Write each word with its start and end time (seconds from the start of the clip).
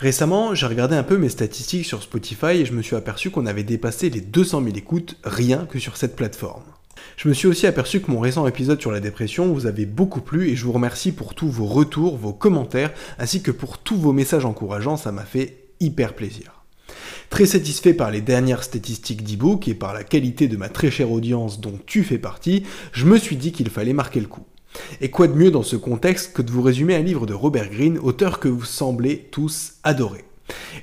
Récemment, 0.00 0.54
j'ai 0.54 0.64
regardé 0.64 0.96
un 0.96 1.02
peu 1.02 1.18
mes 1.18 1.28
statistiques 1.28 1.84
sur 1.84 2.02
Spotify 2.02 2.52
et 2.52 2.64
je 2.64 2.72
me 2.72 2.80
suis 2.80 2.96
aperçu 2.96 3.28
qu'on 3.28 3.44
avait 3.44 3.64
dépassé 3.64 4.08
les 4.08 4.22
200 4.22 4.62
000 4.64 4.76
écoutes 4.76 5.18
rien 5.24 5.66
que 5.66 5.78
sur 5.78 5.98
cette 5.98 6.16
plateforme. 6.16 6.62
Je 7.18 7.28
me 7.28 7.34
suis 7.34 7.48
aussi 7.48 7.66
aperçu 7.66 8.00
que 8.00 8.10
mon 8.10 8.18
récent 8.18 8.46
épisode 8.46 8.80
sur 8.80 8.92
la 8.92 9.00
dépression 9.00 9.52
vous 9.52 9.66
avait 9.66 9.84
beaucoup 9.84 10.22
plu 10.22 10.48
et 10.48 10.56
je 10.56 10.64
vous 10.64 10.72
remercie 10.72 11.12
pour 11.12 11.34
tous 11.34 11.48
vos 11.48 11.66
retours, 11.66 12.16
vos 12.16 12.32
commentaires, 12.32 12.94
ainsi 13.18 13.42
que 13.42 13.50
pour 13.50 13.76
tous 13.76 13.96
vos 13.96 14.14
messages 14.14 14.46
encourageants, 14.46 14.96
ça 14.96 15.12
m'a 15.12 15.26
fait 15.26 15.64
hyper 15.80 16.14
plaisir. 16.14 16.64
Très 17.28 17.44
satisfait 17.44 17.92
par 17.92 18.10
les 18.10 18.22
dernières 18.22 18.64
statistiques 18.64 19.22
d'ebook 19.22 19.68
et 19.68 19.74
par 19.74 19.92
la 19.92 20.02
qualité 20.02 20.48
de 20.48 20.56
ma 20.56 20.70
très 20.70 20.90
chère 20.90 21.12
audience 21.12 21.60
dont 21.60 21.78
tu 21.84 22.04
fais 22.04 22.18
partie, 22.18 22.62
je 22.92 23.04
me 23.04 23.18
suis 23.18 23.36
dit 23.36 23.52
qu'il 23.52 23.68
fallait 23.68 23.92
marquer 23.92 24.20
le 24.20 24.28
coup. 24.28 24.46
Et 25.00 25.10
quoi 25.10 25.28
de 25.28 25.34
mieux 25.34 25.50
dans 25.50 25.62
ce 25.62 25.76
contexte 25.76 26.32
que 26.32 26.42
de 26.42 26.50
vous 26.50 26.62
résumer 26.62 26.94
un 26.94 27.02
livre 27.02 27.26
de 27.26 27.34
Robert 27.34 27.70
Greene, 27.70 27.98
auteur 27.98 28.40
que 28.40 28.48
vous 28.48 28.64
semblez 28.64 29.28
tous 29.30 29.74
adorer? 29.82 30.24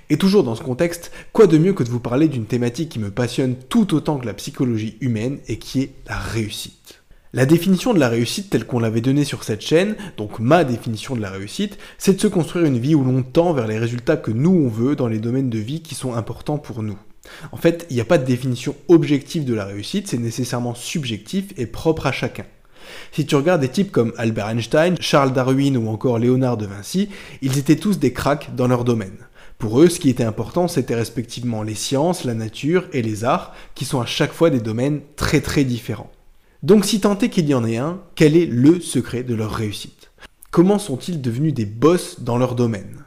Et 0.09 0.17
toujours 0.17 0.43
dans 0.43 0.55
ce 0.55 0.63
contexte, 0.63 1.11
quoi 1.33 1.47
de 1.47 1.57
mieux 1.57 1.73
que 1.73 1.83
de 1.83 1.89
vous 1.89 1.99
parler 1.99 2.27
d'une 2.27 2.45
thématique 2.45 2.89
qui 2.89 2.99
me 2.99 3.11
passionne 3.11 3.55
tout 3.69 3.93
autant 3.93 4.17
que 4.17 4.25
la 4.25 4.33
psychologie 4.33 4.97
humaine 5.01 5.39
et 5.47 5.57
qui 5.57 5.81
est 5.81 5.93
la 6.07 6.17
réussite? 6.17 7.03
La 7.33 7.45
définition 7.45 7.93
de 7.93 7.99
la 7.99 8.07
réussite 8.07 8.49
telle 8.49 8.65
qu'on 8.65 8.79
l'avait 8.79 9.01
donnée 9.01 9.25
sur 9.25 9.43
cette 9.43 9.61
chaîne, 9.61 9.95
donc 10.15 10.39
ma 10.39 10.63
définition 10.63 11.15
de 11.15 11.21
la 11.21 11.29
réussite, 11.29 11.77
c'est 11.97 12.13
de 12.13 12.21
se 12.21 12.27
construire 12.27 12.65
une 12.65 12.79
vie 12.79 12.95
où 12.95 13.03
l'on 13.03 13.21
tend 13.21 13.51
vers 13.53 13.67
les 13.67 13.77
résultats 13.77 14.17
que 14.17 14.31
nous 14.31 14.51
on 14.51 14.69
veut 14.69 14.95
dans 14.95 15.09
les 15.09 15.19
domaines 15.19 15.49
de 15.49 15.59
vie 15.59 15.81
qui 15.81 15.93
sont 15.93 16.13
importants 16.13 16.57
pour 16.57 16.83
nous. 16.83 16.97
En 17.51 17.57
fait, 17.57 17.85
il 17.89 17.95
n'y 17.95 18.01
a 18.01 18.05
pas 18.05 18.17
de 18.17 18.25
définition 18.25 18.75
objective 18.87 19.43
de 19.43 19.53
la 19.53 19.65
réussite, 19.65 20.07
c'est 20.07 20.17
nécessairement 20.17 20.73
subjectif 20.73 21.53
et 21.57 21.65
propre 21.65 22.07
à 22.07 22.13
chacun. 22.13 22.45
Si 23.11 23.25
tu 23.25 23.35
regardes 23.35 23.61
des 23.61 23.69
types 23.69 23.91
comme 23.91 24.13
Albert 24.17 24.49
Einstein, 24.49 24.95
Charles 24.99 25.33
Darwin 25.33 25.77
ou 25.77 25.89
encore 25.89 26.19
Léonard 26.19 26.57
de 26.57 26.65
Vinci, 26.65 27.09
ils 27.41 27.57
étaient 27.57 27.75
tous 27.75 27.99
des 27.99 28.13
cracks 28.13 28.55
dans 28.55 28.67
leur 28.67 28.83
domaine. 28.83 29.17
Pour 29.57 29.81
eux, 29.81 29.89
ce 29.89 29.99
qui 29.99 30.09
était 30.09 30.23
important, 30.23 30.67
c'était 30.67 30.95
respectivement 30.95 31.63
les 31.63 31.75
sciences, 31.75 32.23
la 32.23 32.35
nature 32.35 32.85
et 32.93 33.01
les 33.01 33.23
arts, 33.23 33.55
qui 33.73 33.85
sont 33.85 33.99
à 33.99 34.05
chaque 34.05 34.33
fois 34.33 34.49
des 34.49 34.59
domaines 34.59 35.01
très 35.15 35.41
très 35.41 35.63
différents. 35.63 36.11
Donc 36.63 36.85
si 36.85 36.99
tant 36.99 37.17
est 37.17 37.29
qu'il 37.29 37.47
y 37.47 37.53
en 37.53 37.65
ait 37.65 37.77
un, 37.77 37.99
quel 38.15 38.35
est 38.35 38.45
le 38.45 38.79
secret 38.79 39.23
de 39.23 39.35
leur 39.35 39.51
réussite? 39.51 40.11
Comment 40.51 40.79
sont-ils 40.79 41.21
devenus 41.21 41.53
des 41.53 41.65
boss 41.65 42.21
dans 42.21 42.37
leur 42.37 42.55
domaine? 42.55 43.05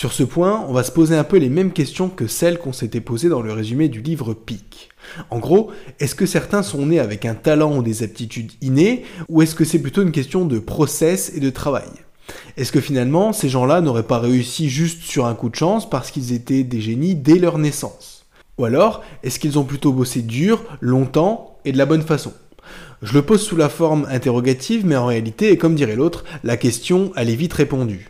Sur 0.00 0.14
ce 0.14 0.22
point, 0.22 0.64
on 0.66 0.72
va 0.72 0.82
se 0.82 0.92
poser 0.92 1.14
un 1.14 1.24
peu 1.24 1.36
les 1.36 1.50
mêmes 1.50 1.74
questions 1.74 2.08
que 2.08 2.26
celles 2.26 2.58
qu'on 2.58 2.72
s'était 2.72 3.02
posées 3.02 3.28
dans 3.28 3.42
le 3.42 3.52
résumé 3.52 3.90
du 3.90 4.00
livre 4.00 4.32
Peak. 4.32 4.88
En 5.28 5.38
gros, 5.38 5.72
est-ce 5.98 6.14
que 6.14 6.24
certains 6.24 6.62
sont 6.62 6.86
nés 6.86 7.00
avec 7.00 7.26
un 7.26 7.34
talent 7.34 7.76
ou 7.76 7.82
des 7.82 8.02
aptitudes 8.02 8.52
innées, 8.62 9.02
ou 9.28 9.42
est-ce 9.42 9.54
que 9.54 9.66
c'est 9.66 9.78
plutôt 9.78 10.00
une 10.00 10.10
question 10.10 10.46
de 10.46 10.58
process 10.58 11.32
et 11.34 11.40
de 11.40 11.50
travail? 11.50 11.90
Est-ce 12.56 12.72
que 12.72 12.80
finalement, 12.80 13.34
ces 13.34 13.50
gens-là 13.50 13.82
n'auraient 13.82 14.04
pas 14.04 14.20
réussi 14.20 14.70
juste 14.70 15.02
sur 15.02 15.26
un 15.26 15.34
coup 15.34 15.50
de 15.50 15.56
chance 15.56 15.90
parce 15.90 16.10
qu'ils 16.10 16.32
étaient 16.32 16.64
des 16.64 16.80
génies 16.80 17.14
dès 17.14 17.38
leur 17.38 17.58
naissance? 17.58 18.24
Ou 18.56 18.64
alors, 18.64 19.02
est-ce 19.22 19.38
qu'ils 19.38 19.58
ont 19.58 19.64
plutôt 19.64 19.92
bossé 19.92 20.22
dur, 20.22 20.64
longtemps 20.80 21.58
et 21.66 21.72
de 21.72 21.78
la 21.78 21.84
bonne 21.84 22.00
façon? 22.00 22.32
Je 23.02 23.12
le 23.12 23.20
pose 23.20 23.42
sous 23.42 23.56
la 23.56 23.68
forme 23.68 24.06
interrogative, 24.10 24.86
mais 24.86 24.96
en 24.96 25.04
réalité, 25.04 25.52
et 25.52 25.58
comme 25.58 25.74
dirait 25.74 25.94
l'autre, 25.94 26.24
la 26.42 26.56
question, 26.56 27.12
elle 27.16 27.28
est 27.28 27.34
vite 27.34 27.52
répondue. 27.52 28.09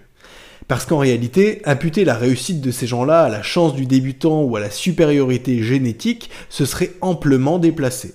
Parce 0.70 0.86
qu'en 0.86 0.98
réalité, 0.98 1.62
imputer 1.64 2.04
la 2.04 2.14
réussite 2.14 2.60
de 2.60 2.70
ces 2.70 2.86
gens-là 2.86 3.24
à 3.24 3.28
la 3.28 3.42
chance 3.42 3.74
du 3.74 3.86
débutant 3.86 4.44
ou 4.44 4.54
à 4.54 4.60
la 4.60 4.70
supériorité 4.70 5.64
génétique, 5.64 6.30
ce 6.48 6.64
serait 6.64 6.92
amplement 7.00 7.58
déplacé. 7.58 8.14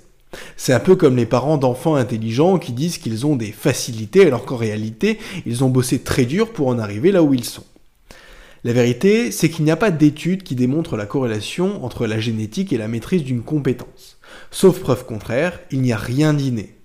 C'est 0.55 0.71
un 0.71 0.79
peu 0.79 0.95
comme 0.95 1.17
les 1.17 1.25
parents 1.25 1.57
d'enfants 1.57 1.95
intelligents 1.95 2.57
qui 2.57 2.71
disent 2.71 2.97
qu'ils 2.97 3.25
ont 3.25 3.35
des 3.35 3.51
facilités 3.51 4.25
alors 4.25 4.45
qu'en 4.45 4.55
réalité, 4.55 5.19
ils 5.45 5.65
ont 5.65 5.69
bossé 5.69 5.99
très 5.99 6.23
dur 6.23 6.53
pour 6.53 6.69
en 6.69 6.79
arriver 6.79 7.11
là 7.11 7.23
où 7.23 7.33
ils 7.33 7.43
sont. 7.43 7.65
La 8.63 8.71
vérité, 8.71 9.31
c'est 9.31 9.49
qu'il 9.49 9.65
n'y 9.65 9.71
a 9.71 9.75
pas 9.75 9.91
d'études 9.91 10.43
qui 10.43 10.55
démontrent 10.55 10.95
la 10.95 11.05
corrélation 11.05 11.83
entre 11.83 12.07
la 12.07 12.21
génétique 12.21 12.71
et 12.71 12.77
la 12.77 12.87
maîtrise 12.87 13.25
d'une 13.25 13.43
compétence. 13.43 14.17
Sauf 14.49 14.79
preuve 14.79 15.05
contraire, 15.05 15.59
il 15.71 15.81
n'y 15.81 15.91
a 15.91 15.97
rien 15.97 16.33
d'inné. 16.33 16.75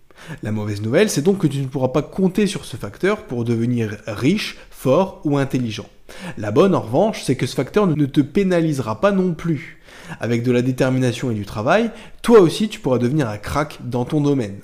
La 0.42 0.52
mauvaise 0.52 0.82
nouvelle, 0.82 1.10
c'est 1.10 1.22
donc 1.22 1.38
que 1.38 1.46
tu 1.46 1.58
ne 1.58 1.66
pourras 1.66 1.88
pas 1.88 2.02
compter 2.02 2.46
sur 2.46 2.64
ce 2.64 2.76
facteur 2.76 3.24
pour 3.24 3.44
devenir 3.44 3.96
riche, 4.06 4.56
fort 4.80 5.20
ou 5.24 5.36
intelligent. 5.36 5.84
La 6.38 6.52
bonne, 6.52 6.74
en 6.74 6.80
revanche, 6.80 7.22
c'est 7.22 7.36
que 7.36 7.46
ce 7.46 7.54
facteur 7.54 7.86
ne 7.86 8.06
te 8.06 8.22
pénalisera 8.22 8.98
pas 8.98 9.12
non 9.12 9.34
plus 9.34 9.78
avec 10.20 10.42
de 10.42 10.50
la 10.50 10.62
détermination 10.62 11.30
et 11.30 11.34
du 11.34 11.44
travail, 11.44 11.90
toi 12.22 12.40
aussi 12.40 12.68
tu 12.70 12.80
pourras 12.80 12.96
devenir 12.96 13.28
un 13.28 13.36
crack 13.36 13.78
dans 13.84 14.06
ton 14.06 14.22
domaine. 14.22 14.58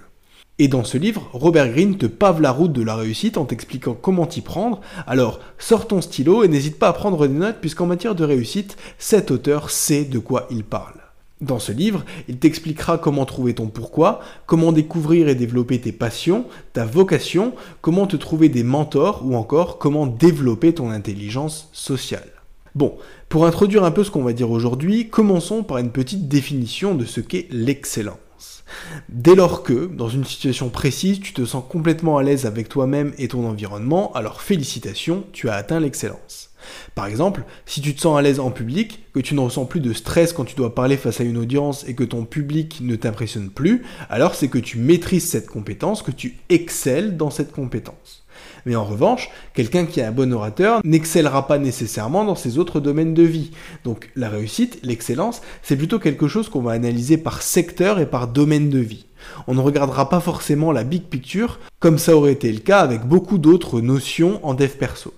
Et 0.58 0.68
dans 0.68 0.84
ce 0.84 0.96
livre, 0.96 1.28
Robert 1.34 1.68
Greene 1.68 1.98
te 1.98 2.06
pave 2.06 2.40
la 2.40 2.50
route 2.50 2.72
de 2.72 2.82
la 2.82 2.96
réussite 2.96 3.36
en 3.36 3.44
t'expliquant 3.44 3.92
comment 3.92 4.24
t'y 4.24 4.40
prendre, 4.40 4.80
alors 5.06 5.38
sors 5.58 5.86
ton 5.86 6.00
stylo 6.00 6.42
et 6.42 6.48
n'hésite 6.48 6.78
pas 6.78 6.88
à 6.88 6.94
prendre 6.94 7.26
des 7.26 7.34
notes 7.34 7.58
puisqu'en 7.60 7.84
matière 7.84 8.14
de 8.14 8.24
réussite, 8.24 8.78
cet 8.96 9.30
auteur 9.30 9.68
sait 9.68 10.06
de 10.06 10.18
quoi 10.18 10.46
il 10.50 10.64
parle. 10.64 11.05
Dans 11.42 11.58
ce 11.58 11.70
livre, 11.70 12.04
il 12.28 12.38
t'expliquera 12.38 12.96
comment 12.96 13.26
trouver 13.26 13.54
ton 13.54 13.66
pourquoi, 13.66 14.20
comment 14.46 14.72
découvrir 14.72 15.28
et 15.28 15.34
développer 15.34 15.78
tes 15.78 15.92
passions, 15.92 16.46
ta 16.72 16.86
vocation, 16.86 17.54
comment 17.82 18.06
te 18.06 18.16
trouver 18.16 18.48
des 18.48 18.62
mentors 18.62 19.22
ou 19.22 19.36
encore 19.36 19.78
comment 19.78 20.06
développer 20.06 20.72
ton 20.72 20.88
intelligence 20.88 21.68
sociale. 21.74 22.30
Bon, 22.74 22.96
pour 23.28 23.44
introduire 23.44 23.84
un 23.84 23.90
peu 23.90 24.02
ce 24.02 24.10
qu'on 24.10 24.22
va 24.22 24.32
dire 24.32 24.50
aujourd'hui, 24.50 25.10
commençons 25.10 25.62
par 25.62 25.76
une 25.76 25.90
petite 25.90 26.26
définition 26.26 26.94
de 26.94 27.04
ce 27.04 27.20
qu'est 27.20 27.48
l'excellence. 27.50 28.64
Dès 29.10 29.34
lors 29.34 29.62
que, 29.62 29.86
dans 29.86 30.08
une 30.08 30.24
situation 30.24 30.70
précise, 30.70 31.20
tu 31.20 31.34
te 31.34 31.44
sens 31.44 31.64
complètement 31.68 32.16
à 32.16 32.22
l'aise 32.22 32.46
avec 32.46 32.68
toi-même 32.68 33.12
et 33.18 33.28
ton 33.28 33.46
environnement, 33.46 34.12
alors 34.14 34.40
félicitations, 34.40 35.24
tu 35.32 35.50
as 35.50 35.54
atteint 35.54 35.80
l'excellence. 35.80 36.50
Par 36.94 37.06
exemple, 37.06 37.44
si 37.64 37.80
tu 37.80 37.94
te 37.94 38.00
sens 38.00 38.18
à 38.18 38.22
l'aise 38.22 38.40
en 38.40 38.50
public, 38.50 39.04
que 39.12 39.20
tu 39.20 39.34
ne 39.34 39.40
ressens 39.40 39.64
plus 39.64 39.80
de 39.80 39.92
stress 39.92 40.32
quand 40.32 40.44
tu 40.44 40.56
dois 40.56 40.74
parler 40.74 40.96
face 40.96 41.20
à 41.20 41.24
une 41.24 41.38
audience 41.38 41.86
et 41.88 41.94
que 41.94 42.04
ton 42.04 42.24
public 42.24 42.78
ne 42.80 42.96
t'impressionne 42.96 43.50
plus, 43.50 43.82
alors 44.10 44.34
c'est 44.34 44.48
que 44.48 44.58
tu 44.58 44.78
maîtrises 44.78 45.28
cette 45.28 45.46
compétence, 45.46 46.02
que 46.02 46.10
tu 46.10 46.36
excelles 46.48 47.16
dans 47.16 47.30
cette 47.30 47.52
compétence. 47.52 48.26
Mais 48.66 48.76
en 48.76 48.84
revanche, 48.84 49.30
quelqu'un 49.54 49.86
qui 49.86 50.00
est 50.00 50.04
un 50.04 50.12
bon 50.12 50.32
orateur 50.32 50.80
n'excellera 50.84 51.46
pas 51.46 51.58
nécessairement 51.58 52.24
dans 52.24 52.34
ses 52.34 52.58
autres 52.58 52.80
domaines 52.80 53.14
de 53.14 53.22
vie. 53.22 53.52
Donc 53.84 54.10
la 54.16 54.28
réussite, 54.28 54.80
l'excellence, 54.82 55.40
c'est 55.62 55.76
plutôt 55.76 55.98
quelque 55.98 56.28
chose 56.28 56.48
qu'on 56.48 56.62
va 56.62 56.72
analyser 56.72 57.16
par 57.16 57.42
secteur 57.42 58.00
et 58.00 58.06
par 58.06 58.28
domaine 58.28 58.68
de 58.68 58.80
vie. 58.80 59.06
On 59.46 59.54
ne 59.54 59.60
regardera 59.60 60.08
pas 60.08 60.20
forcément 60.20 60.72
la 60.72 60.84
big 60.84 61.04
picture, 61.04 61.58
comme 61.78 61.98
ça 61.98 62.16
aurait 62.16 62.32
été 62.32 62.52
le 62.52 62.60
cas 62.60 62.80
avec 62.80 63.02
beaucoup 63.04 63.38
d'autres 63.38 63.80
notions 63.80 64.44
en 64.44 64.54
dev 64.54 64.70
perso. 64.70 65.14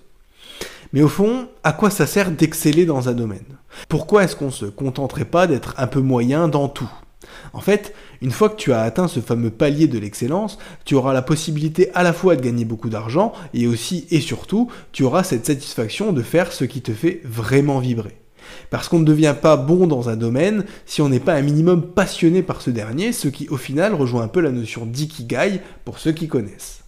Mais 0.93 1.03
au 1.03 1.09
fond, 1.09 1.49
à 1.65 1.73
quoi 1.73 1.91
ça 1.91 2.07
sert 2.07 2.31
d'exceller 2.31 2.87
dans 2.87 3.09
un 3.09 3.13
domaine? 3.13 3.59
Pourquoi 3.89 4.25
est-ce 4.25 4.37
qu'on 4.37 4.51
se 4.51 4.65
contenterait 4.65 5.27
pas 5.27 5.47
d'être 5.47 5.75
un 5.77 5.87
peu 5.87 6.01
moyen 6.01 6.49
dans 6.49 6.69
tout? 6.69 6.91
En 7.53 7.61
fait, 7.61 7.95
une 8.23 8.31
fois 8.31 8.49
que 8.49 8.57
tu 8.57 8.73
as 8.73 8.81
atteint 8.81 9.09
ce 9.09 9.21
fameux 9.21 9.51
palier 9.51 9.87
de 9.87 9.99
l'excellence, 9.99 10.59
tu 10.85 10.95
auras 10.95 11.13
la 11.13 11.23
possibilité 11.23 11.91
à 11.95 12.03
la 12.03 12.13
fois 12.13 12.37
de 12.37 12.43
gagner 12.43 12.65
beaucoup 12.65 12.89
d'argent 12.89 13.33
et 13.55 13.67
aussi 13.67 14.07
et 14.11 14.21
surtout, 14.21 14.71
tu 14.93 15.05
auras 15.05 15.25
cette 15.25 15.47
satisfaction 15.47 16.13
de 16.13 16.23
faire 16.23 16.53
ce 16.53 16.65
qui 16.65 16.81
te 16.81 16.93
fait 16.93 17.21
vraiment 17.25 17.81
vibrer. 17.81 18.17
Parce 18.71 18.89
qu'on 18.89 18.99
ne 18.99 19.05
devient 19.05 19.35
pas 19.41 19.57
bon 19.57 19.87
dans 19.87 20.09
un 20.09 20.17
domaine 20.17 20.65
si 20.87 21.03
on 21.03 21.11
n'est 21.11 21.21
pas 21.21 21.35
un 21.35 21.43
minimum 21.43 21.83
passionné 21.83 22.43
par 22.43 22.63
ce 22.63 22.71
dernier, 22.71 23.13
ce 23.13 23.29
qui 23.29 23.49
au 23.49 23.57
final 23.57 23.95
rejoint 23.95 24.23
un 24.23 24.29
peu 24.29 24.41
la 24.41 24.53
notion 24.53 24.87
d'ikigai 24.87 25.61
pour 25.85 25.99
ceux 25.99 26.13
qui 26.13 26.29
connaissent. 26.29 26.85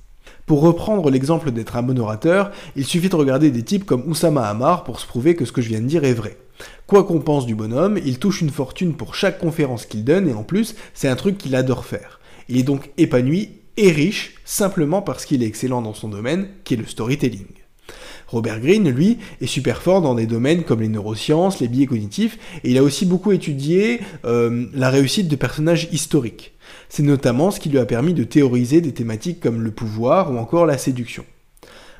Pour 0.50 0.62
reprendre 0.62 1.10
l'exemple 1.10 1.52
d'être 1.52 1.76
un 1.76 1.82
bon 1.84 1.96
orateur, 2.00 2.50
il 2.74 2.84
suffit 2.84 3.08
de 3.08 3.14
regarder 3.14 3.52
des 3.52 3.62
types 3.62 3.84
comme 3.84 4.02
Oussama 4.08 4.48
Hamar 4.48 4.82
pour 4.82 4.98
se 4.98 5.06
prouver 5.06 5.36
que 5.36 5.44
ce 5.44 5.52
que 5.52 5.62
je 5.62 5.68
viens 5.68 5.80
de 5.80 5.86
dire 5.86 6.02
est 6.02 6.12
vrai. 6.12 6.36
Quoi 6.88 7.04
qu'on 7.04 7.20
pense 7.20 7.46
du 7.46 7.54
bonhomme, 7.54 8.00
il 8.04 8.18
touche 8.18 8.40
une 8.40 8.50
fortune 8.50 8.94
pour 8.94 9.14
chaque 9.14 9.38
conférence 9.38 9.86
qu'il 9.86 10.02
donne 10.02 10.28
et 10.28 10.32
en 10.32 10.42
plus, 10.42 10.74
c'est 10.92 11.06
un 11.06 11.14
truc 11.14 11.38
qu'il 11.38 11.54
adore 11.54 11.84
faire. 11.84 12.18
Il 12.48 12.56
est 12.56 12.64
donc 12.64 12.90
épanoui 12.98 13.60
et 13.76 13.92
riche 13.92 14.34
simplement 14.44 15.02
parce 15.02 15.24
qu'il 15.24 15.44
est 15.44 15.46
excellent 15.46 15.82
dans 15.82 15.94
son 15.94 16.08
domaine, 16.08 16.48
qui 16.64 16.74
est 16.74 16.78
le 16.78 16.86
storytelling. 16.86 17.46
Robert 18.30 18.60
Greene, 18.60 18.88
lui, 18.88 19.18
est 19.40 19.46
super 19.46 19.82
fort 19.82 20.02
dans 20.02 20.14
des 20.14 20.26
domaines 20.26 20.62
comme 20.62 20.80
les 20.80 20.88
neurosciences, 20.88 21.58
les 21.58 21.66
biais 21.66 21.86
cognitifs, 21.86 22.38
et 22.62 22.70
il 22.70 22.78
a 22.78 22.82
aussi 22.82 23.04
beaucoup 23.04 23.32
étudié 23.32 24.00
euh, 24.24 24.66
la 24.72 24.88
réussite 24.88 25.26
de 25.26 25.34
personnages 25.34 25.88
historiques. 25.90 26.52
C'est 26.88 27.02
notamment 27.02 27.50
ce 27.50 27.58
qui 27.58 27.68
lui 27.68 27.78
a 27.78 27.86
permis 27.86 28.14
de 28.14 28.22
théoriser 28.22 28.80
des 28.80 28.92
thématiques 28.92 29.40
comme 29.40 29.62
le 29.62 29.72
pouvoir 29.72 30.32
ou 30.32 30.38
encore 30.38 30.64
la 30.64 30.78
séduction. 30.78 31.24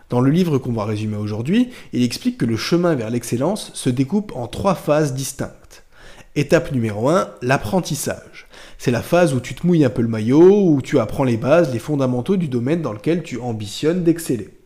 Dans 0.09 0.21
le 0.21 0.31
livre 0.31 0.59
qu'on 0.59 0.73
va 0.73 0.85
résumer 0.85 1.17
aujourd'hui, 1.17 1.71
il 1.93 2.05
explique 2.05 2.39
que 2.39 2.47
le 2.47 2.57
chemin 2.57 2.95
vers 2.95 3.11
l'excellence 3.11 3.73
se 3.75 3.91
découpe 3.91 4.33
en 4.37 4.47
trois 4.47 4.77
phases 4.77 5.15
distinctes. 5.15 5.85
Étape 6.37 6.71
numéro 6.71 7.09
1, 7.09 7.29
l'apprentissage. 7.43 8.47
C'est 8.79 8.93
la 8.93 9.03
phase 9.03 9.35
où 9.35 9.41
tu 9.41 9.55
te 9.55 9.67
mouilles 9.67 9.85
un 9.85 9.91
peu 9.91 10.03
le 10.03 10.09
maillot, 10.09 10.69
où 10.69 10.81
tu 10.81 11.01
apprends 11.01 11.25
les 11.25 11.37
bases, 11.37 11.73
les 11.73 11.81
fondamentaux 11.81 12.37
du 12.37 12.47
domaine 12.47 12.83
dans 12.83 12.93
lequel 12.93 13.25
tu 13.25 13.39
ambitionnes 13.41 14.05
d'exceller. 14.05 14.60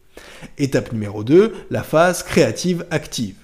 Étape 0.59 0.93
numéro 0.93 1.25
2, 1.25 1.53
la 1.71 1.83
phase 1.83 2.23
créative 2.23 2.87
active. 2.91 3.37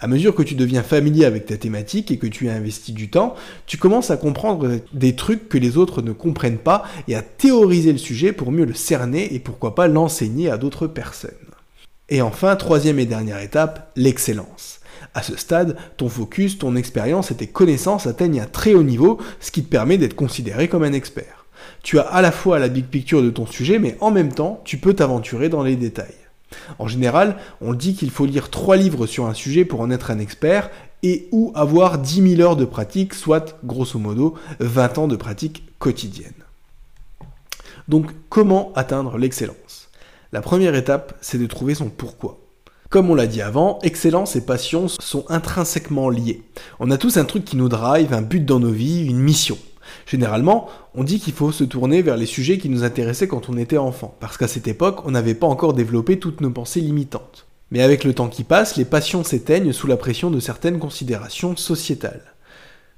À 0.00 0.06
mesure 0.06 0.34
que 0.34 0.42
tu 0.42 0.54
deviens 0.54 0.82
familier 0.82 1.24
avec 1.24 1.46
ta 1.46 1.56
thématique 1.56 2.10
et 2.10 2.18
que 2.18 2.26
tu 2.26 2.48
as 2.48 2.54
investi 2.54 2.92
du 2.92 3.10
temps, 3.10 3.34
tu 3.66 3.76
commences 3.76 4.10
à 4.10 4.16
comprendre 4.16 4.80
des 4.92 5.14
trucs 5.14 5.48
que 5.48 5.58
les 5.58 5.76
autres 5.76 6.02
ne 6.02 6.12
comprennent 6.12 6.58
pas 6.58 6.84
et 7.06 7.14
à 7.14 7.22
théoriser 7.22 7.92
le 7.92 7.98
sujet 7.98 8.32
pour 8.32 8.50
mieux 8.50 8.64
le 8.64 8.74
cerner 8.74 9.34
et 9.34 9.38
pourquoi 9.38 9.74
pas 9.74 9.88
l'enseigner 9.88 10.50
à 10.50 10.58
d'autres 10.58 10.86
personnes. 10.86 11.30
Et 12.08 12.22
enfin, 12.22 12.56
troisième 12.56 12.98
et 12.98 13.06
dernière 13.06 13.40
étape, 13.40 13.92
l'excellence. 13.94 14.80
À 15.14 15.22
ce 15.22 15.36
stade, 15.36 15.76
ton 15.96 16.08
focus, 16.08 16.58
ton 16.58 16.76
expérience 16.76 17.30
et 17.30 17.36
tes 17.36 17.46
connaissances 17.46 18.06
atteignent 18.06 18.40
un 18.40 18.46
très 18.46 18.74
haut 18.74 18.82
niveau, 18.82 19.18
ce 19.40 19.50
qui 19.50 19.62
te 19.62 19.68
permet 19.68 19.98
d'être 19.98 20.16
considéré 20.16 20.68
comme 20.68 20.82
un 20.82 20.92
expert. 20.92 21.37
Tu 21.82 21.98
as 21.98 22.02
à 22.02 22.22
la 22.22 22.32
fois 22.32 22.58
la 22.58 22.68
big 22.68 22.86
picture 22.86 23.22
de 23.22 23.30
ton 23.30 23.46
sujet, 23.46 23.78
mais 23.78 23.96
en 24.00 24.10
même 24.10 24.32
temps, 24.32 24.60
tu 24.64 24.78
peux 24.78 24.94
t'aventurer 24.94 25.48
dans 25.48 25.62
les 25.62 25.76
détails. 25.76 26.14
En 26.78 26.86
général, 26.86 27.36
on 27.60 27.74
dit 27.74 27.94
qu'il 27.94 28.10
faut 28.10 28.26
lire 28.26 28.50
3 28.50 28.76
livres 28.76 29.06
sur 29.06 29.26
un 29.26 29.34
sujet 29.34 29.64
pour 29.64 29.80
en 29.80 29.90
être 29.90 30.10
un 30.10 30.18
expert 30.18 30.70
et 31.02 31.28
ou 31.30 31.52
avoir 31.54 31.98
10 31.98 32.36
000 32.36 32.40
heures 32.40 32.56
de 32.56 32.64
pratique, 32.64 33.14
soit 33.14 33.58
grosso 33.64 33.98
modo 33.98 34.34
20 34.60 34.98
ans 34.98 35.08
de 35.08 35.16
pratique 35.16 35.64
quotidienne. 35.78 36.32
Donc 37.86 38.10
comment 38.28 38.72
atteindre 38.74 39.18
l'excellence? 39.18 39.88
La 40.32 40.40
première 40.40 40.74
étape, 40.74 41.16
c'est 41.20 41.38
de 41.38 41.46
trouver 41.46 41.74
son 41.74 41.88
pourquoi. 41.88 42.38
Comme 42.90 43.10
on 43.10 43.14
l'a 43.14 43.26
dit 43.26 43.42
avant, 43.42 43.78
excellence 43.82 44.34
et 44.34 44.44
passion 44.44 44.88
sont 44.88 45.24
intrinsèquement 45.28 46.08
liés. 46.08 46.42
On 46.80 46.90
a 46.90 46.96
tous 46.96 47.18
un 47.18 47.26
truc 47.26 47.44
qui 47.44 47.56
nous 47.56 47.68
drive, 47.68 48.14
un 48.14 48.22
but 48.22 48.44
dans 48.44 48.60
nos 48.60 48.70
vies, 48.70 49.06
une 49.06 49.18
mission. 49.18 49.58
Généralement, 50.08 50.68
on 50.94 51.04
dit 51.04 51.20
qu'il 51.20 51.34
faut 51.34 51.52
se 51.52 51.64
tourner 51.64 52.00
vers 52.00 52.16
les 52.16 52.24
sujets 52.24 52.56
qui 52.56 52.70
nous 52.70 52.82
intéressaient 52.82 53.28
quand 53.28 53.50
on 53.50 53.58
était 53.58 53.76
enfant, 53.76 54.16
parce 54.20 54.38
qu'à 54.38 54.48
cette 54.48 54.66
époque, 54.66 55.02
on 55.04 55.10
n'avait 55.10 55.34
pas 55.34 55.46
encore 55.46 55.74
développé 55.74 56.18
toutes 56.18 56.40
nos 56.40 56.50
pensées 56.50 56.80
limitantes. 56.80 57.46
Mais 57.70 57.82
avec 57.82 58.04
le 58.04 58.14
temps 58.14 58.28
qui 58.28 58.42
passe, 58.42 58.76
les 58.76 58.86
passions 58.86 59.22
s'éteignent 59.22 59.74
sous 59.74 59.86
la 59.86 59.98
pression 59.98 60.30
de 60.30 60.40
certaines 60.40 60.78
considérations 60.78 61.56
sociétales. 61.56 62.22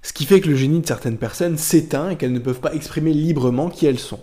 Ce 0.02 0.12
qui 0.12 0.24
fait 0.24 0.40
que 0.40 0.48
le 0.48 0.54
génie 0.54 0.80
de 0.80 0.86
certaines 0.86 1.16
personnes 1.16 1.58
s'éteint 1.58 2.10
et 2.10 2.16
qu'elles 2.16 2.32
ne 2.32 2.38
peuvent 2.38 2.60
pas 2.60 2.74
exprimer 2.74 3.12
librement 3.12 3.70
qui 3.70 3.86
elles 3.86 3.98
sont. 3.98 4.20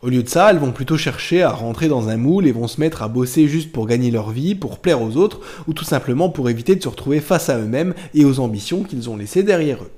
Au 0.00 0.08
lieu 0.08 0.22
de 0.22 0.28
ça, 0.28 0.50
elles 0.50 0.58
vont 0.58 0.72
plutôt 0.72 0.96
chercher 0.96 1.42
à 1.42 1.50
rentrer 1.50 1.88
dans 1.88 2.08
un 2.08 2.16
moule 2.16 2.46
et 2.46 2.52
vont 2.52 2.66
se 2.66 2.80
mettre 2.80 3.02
à 3.02 3.08
bosser 3.08 3.46
juste 3.46 3.72
pour 3.72 3.86
gagner 3.86 4.10
leur 4.10 4.30
vie, 4.30 4.54
pour 4.54 4.78
plaire 4.78 5.02
aux 5.02 5.18
autres, 5.18 5.40
ou 5.68 5.74
tout 5.74 5.84
simplement 5.84 6.30
pour 6.30 6.48
éviter 6.48 6.76
de 6.76 6.82
se 6.82 6.88
retrouver 6.88 7.20
face 7.20 7.50
à 7.50 7.58
eux-mêmes 7.58 7.92
et 8.14 8.24
aux 8.24 8.40
ambitions 8.40 8.84
qu'ils 8.84 9.10
ont 9.10 9.18
laissées 9.18 9.42
derrière 9.42 9.82
eux. 9.82 9.90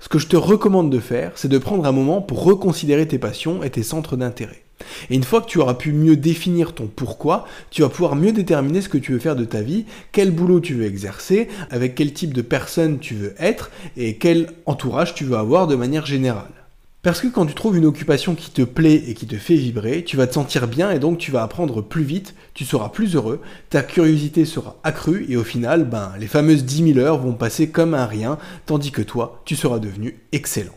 Ce 0.00 0.08
que 0.08 0.18
je 0.18 0.26
te 0.26 0.36
recommande 0.36 0.90
de 0.90 0.98
faire, 0.98 1.32
c'est 1.34 1.48
de 1.48 1.58
prendre 1.58 1.84
un 1.84 1.92
moment 1.92 2.22
pour 2.22 2.42
reconsidérer 2.42 3.06
tes 3.06 3.18
passions 3.18 3.62
et 3.62 3.68
tes 3.68 3.82
centres 3.82 4.16
d'intérêt. 4.16 4.62
Et 5.10 5.14
une 5.14 5.24
fois 5.24 5.42
que 5.42 5.46
tu 5.46 5.58
auras 5.58 5.74
pu 5.74 5.92
mieux 5.92 6.16
définir 6.16 6.72
ton 6.74 6.86
pourquoi, 6.86 7.46
tu 7.70 7.82
vas 7.82 7.90
pouvoir 7.90 8.16
mieux 8.16 8.32
déterminer 8.32 8.80
ce 8.80 8.88
que 8.88 8.96
tu 8.96 9.12
veux 9.12 9.18
faire 9.18 9.36
de 9.36 9.44
ta 9.44 9.60
vie, 9.60 9.84
quel 10.10 10.30
boulot 10.30 10.60
tu 10.60 10.72
veux 10.72 10.86
exercer, 10.86 11.48
avec 11.70 11.94
quel 11.94 12.14
type 12.14 12.32
de 12.32 12.40
personne 12.40 12.98
tu 12.98 13.14
veux 13.14 13.34
être 13.38 13.70
et 13.98 14.16
quel 14.16 14.48
entourage 14.64 15.14
tu 15.14 15.24
veux 15.24 15.36
avoir 15.36 15.66
de 15.66 15.76
manière 15.76 16.06
générale. 16.06 16.59
Parce 17.02 17.22
que 17.22 17.28
quand 17.28 17.46
tu 17.46 17.54
trouves 17.54 17.78
une 17.78 17.86
occupation 17.86 18.34
qui 18.34 18.50
te 18.50 18.60
plaît 18.60 19.02
et 19.06 19.14
qui 19.14 19.26
te 19.26 19.36
fait 19.36 19.54
vibrer, 19.54 20.04
tu 20.04 20.18
vas 20.18 20.26
te 20.26 20.34
sentir 20.34 20.68
bien 20.68 20.90
et 20.90 20.98
donc 20.98 21.16
tu 21.16 21.30
vas 21.30 21.42
apprendre 21.42 21.80
plus 21.80 22.02
vite, 22.02 22.34
tu 22.52 22.66
seras 22.66 22.90
plus 22.90 23.14
heureux, 23.14 23.40
ta 23.70 23.82
curiosité 23.82 24.44
sera 24.44 24.76
accrue 24.84 25.24
et 25.30 25.38
au 25.38 25.42
final, 25.42 25.88
ben, 25.88 26.12
les 26.20 26.26
fameuses 26.26 26.64
10 26.64 26.92
000 26.92 26.98
heures 26.98 27.18
vont 27.18 27.32
passer 27.32 27.70
comme 27.70 27.94
un 27.94 28.04
rien, 28.04 28.36
tandis 28.66 28.90
que 28.90 29.00
toi, 29.00 29.40
tu 29.46 29.56
seras 29.56 29.78
devenu 29.78 30.20
excellent. 30.32 30.74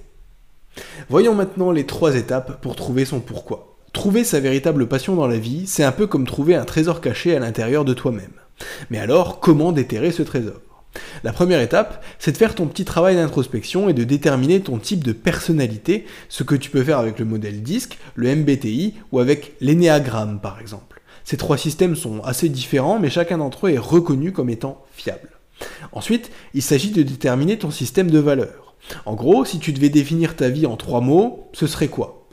Voyons 1.09 1.35
maintenant 1.35 1.71
les 1.71 1.85
trois 1.85 2.15
étapes 2.15 2.61
pour 2.61 2.77
trouver 2.77 3.03
son 3.03 3.19
pourquoi. 3.19 3.75
Trouver 3.91 4.23
sa 4.23 4.39
véritable 4.39 4.87
passion 4.87 5.15
dans 5.15 5.27
la 5.27 5.37
vie, 5.37 5.67
c'est 5.67 5.83
un 5.83 5.91
peu 5.91 6.07
comme 6.07 6.25
trouver 6.25 6.55
un 6.55 6.63
trésor 6.63 7.01
caché 7.01 7.35
à 7.35 7.39
l'intérieur 7.39 7.83
de 7.83 7.93
toi-même. 7.93 8.31
Mais 8.89 8.97
alors, 8.97 9.41
comment 9.41 9.73
déterrer 9.73 10.11
ce 10.11 10.23
trésor? 10.23 10.61
La 11.23 11.33
première 11.33 11.61
étape, 11.61 12.03
c'est 12.19 12.31
de 12.31 12.37
faire 12.37 12.55
ton 12.55 12.67
petit 12.67 12.85
travail 12.85 13.15
d'introspection 13.15 13.89
et 13.89 13.93
de 13.93 14.03
déterminer 14.03 14.61
ton 14.61 14.77
type 14.77 15.03
de 15.03 15.11
personnalité, 15.11 16.05
ce 16.29 16.43
que 16.43 16.55
tu 16.55 16.69
peux 16.69 16.83
faire 16.83 16.99
avec 16.99 17.19
le 17.19 17.25
modèle 17.25 17.63
DISC, 17.63 17.97
le 18.15 18.35
MBTI 18.35 18.95
ou 19.11 19.19
avec 19.19 19.53
l'énéagramme 19.61 20.39
par 20.39 20.59
exemple. 20.59 21.01
Ces 21.23 21.37
trois 21.37 21.57
systèmes 21.57 21.95
sont 21.95 22.21
assez 22.23 22.49
différents, 22.49 22.99
mais 22.99 23.09
chacun 23.09 23.37
d'entre 23.37 23.67
eux 23.67 23.71
est 23.71 23.77
reconnu 23.77 24.31
comme 24.31 24.49
étant 24.49 24.83
fiable. 24.93 25.29
Ensuite, 25.93 26.31
il 26.53 26.61
s'agit 26.61 26.91
de 26.91 27.03
déterminer 27.03 27.57
ton 27.57 27.71
système 27.71 28.11
de 28.11 28.19
valeurs. 28.19 28.75
En 29.05 29.15
gros, 29.15 29.45
si 29.45 29.59
tu 29.59 29.71
devais 29.71 29.89
définir 29.89 30.35
ta 30.35 30.49
vie 30.49 30.65
en 30.65 30.75
trois 30.75 30.99
mots, 30.99 31.49
ce 31.53 31.67
serait 31.67 31.87
quoi? 31.87 32.27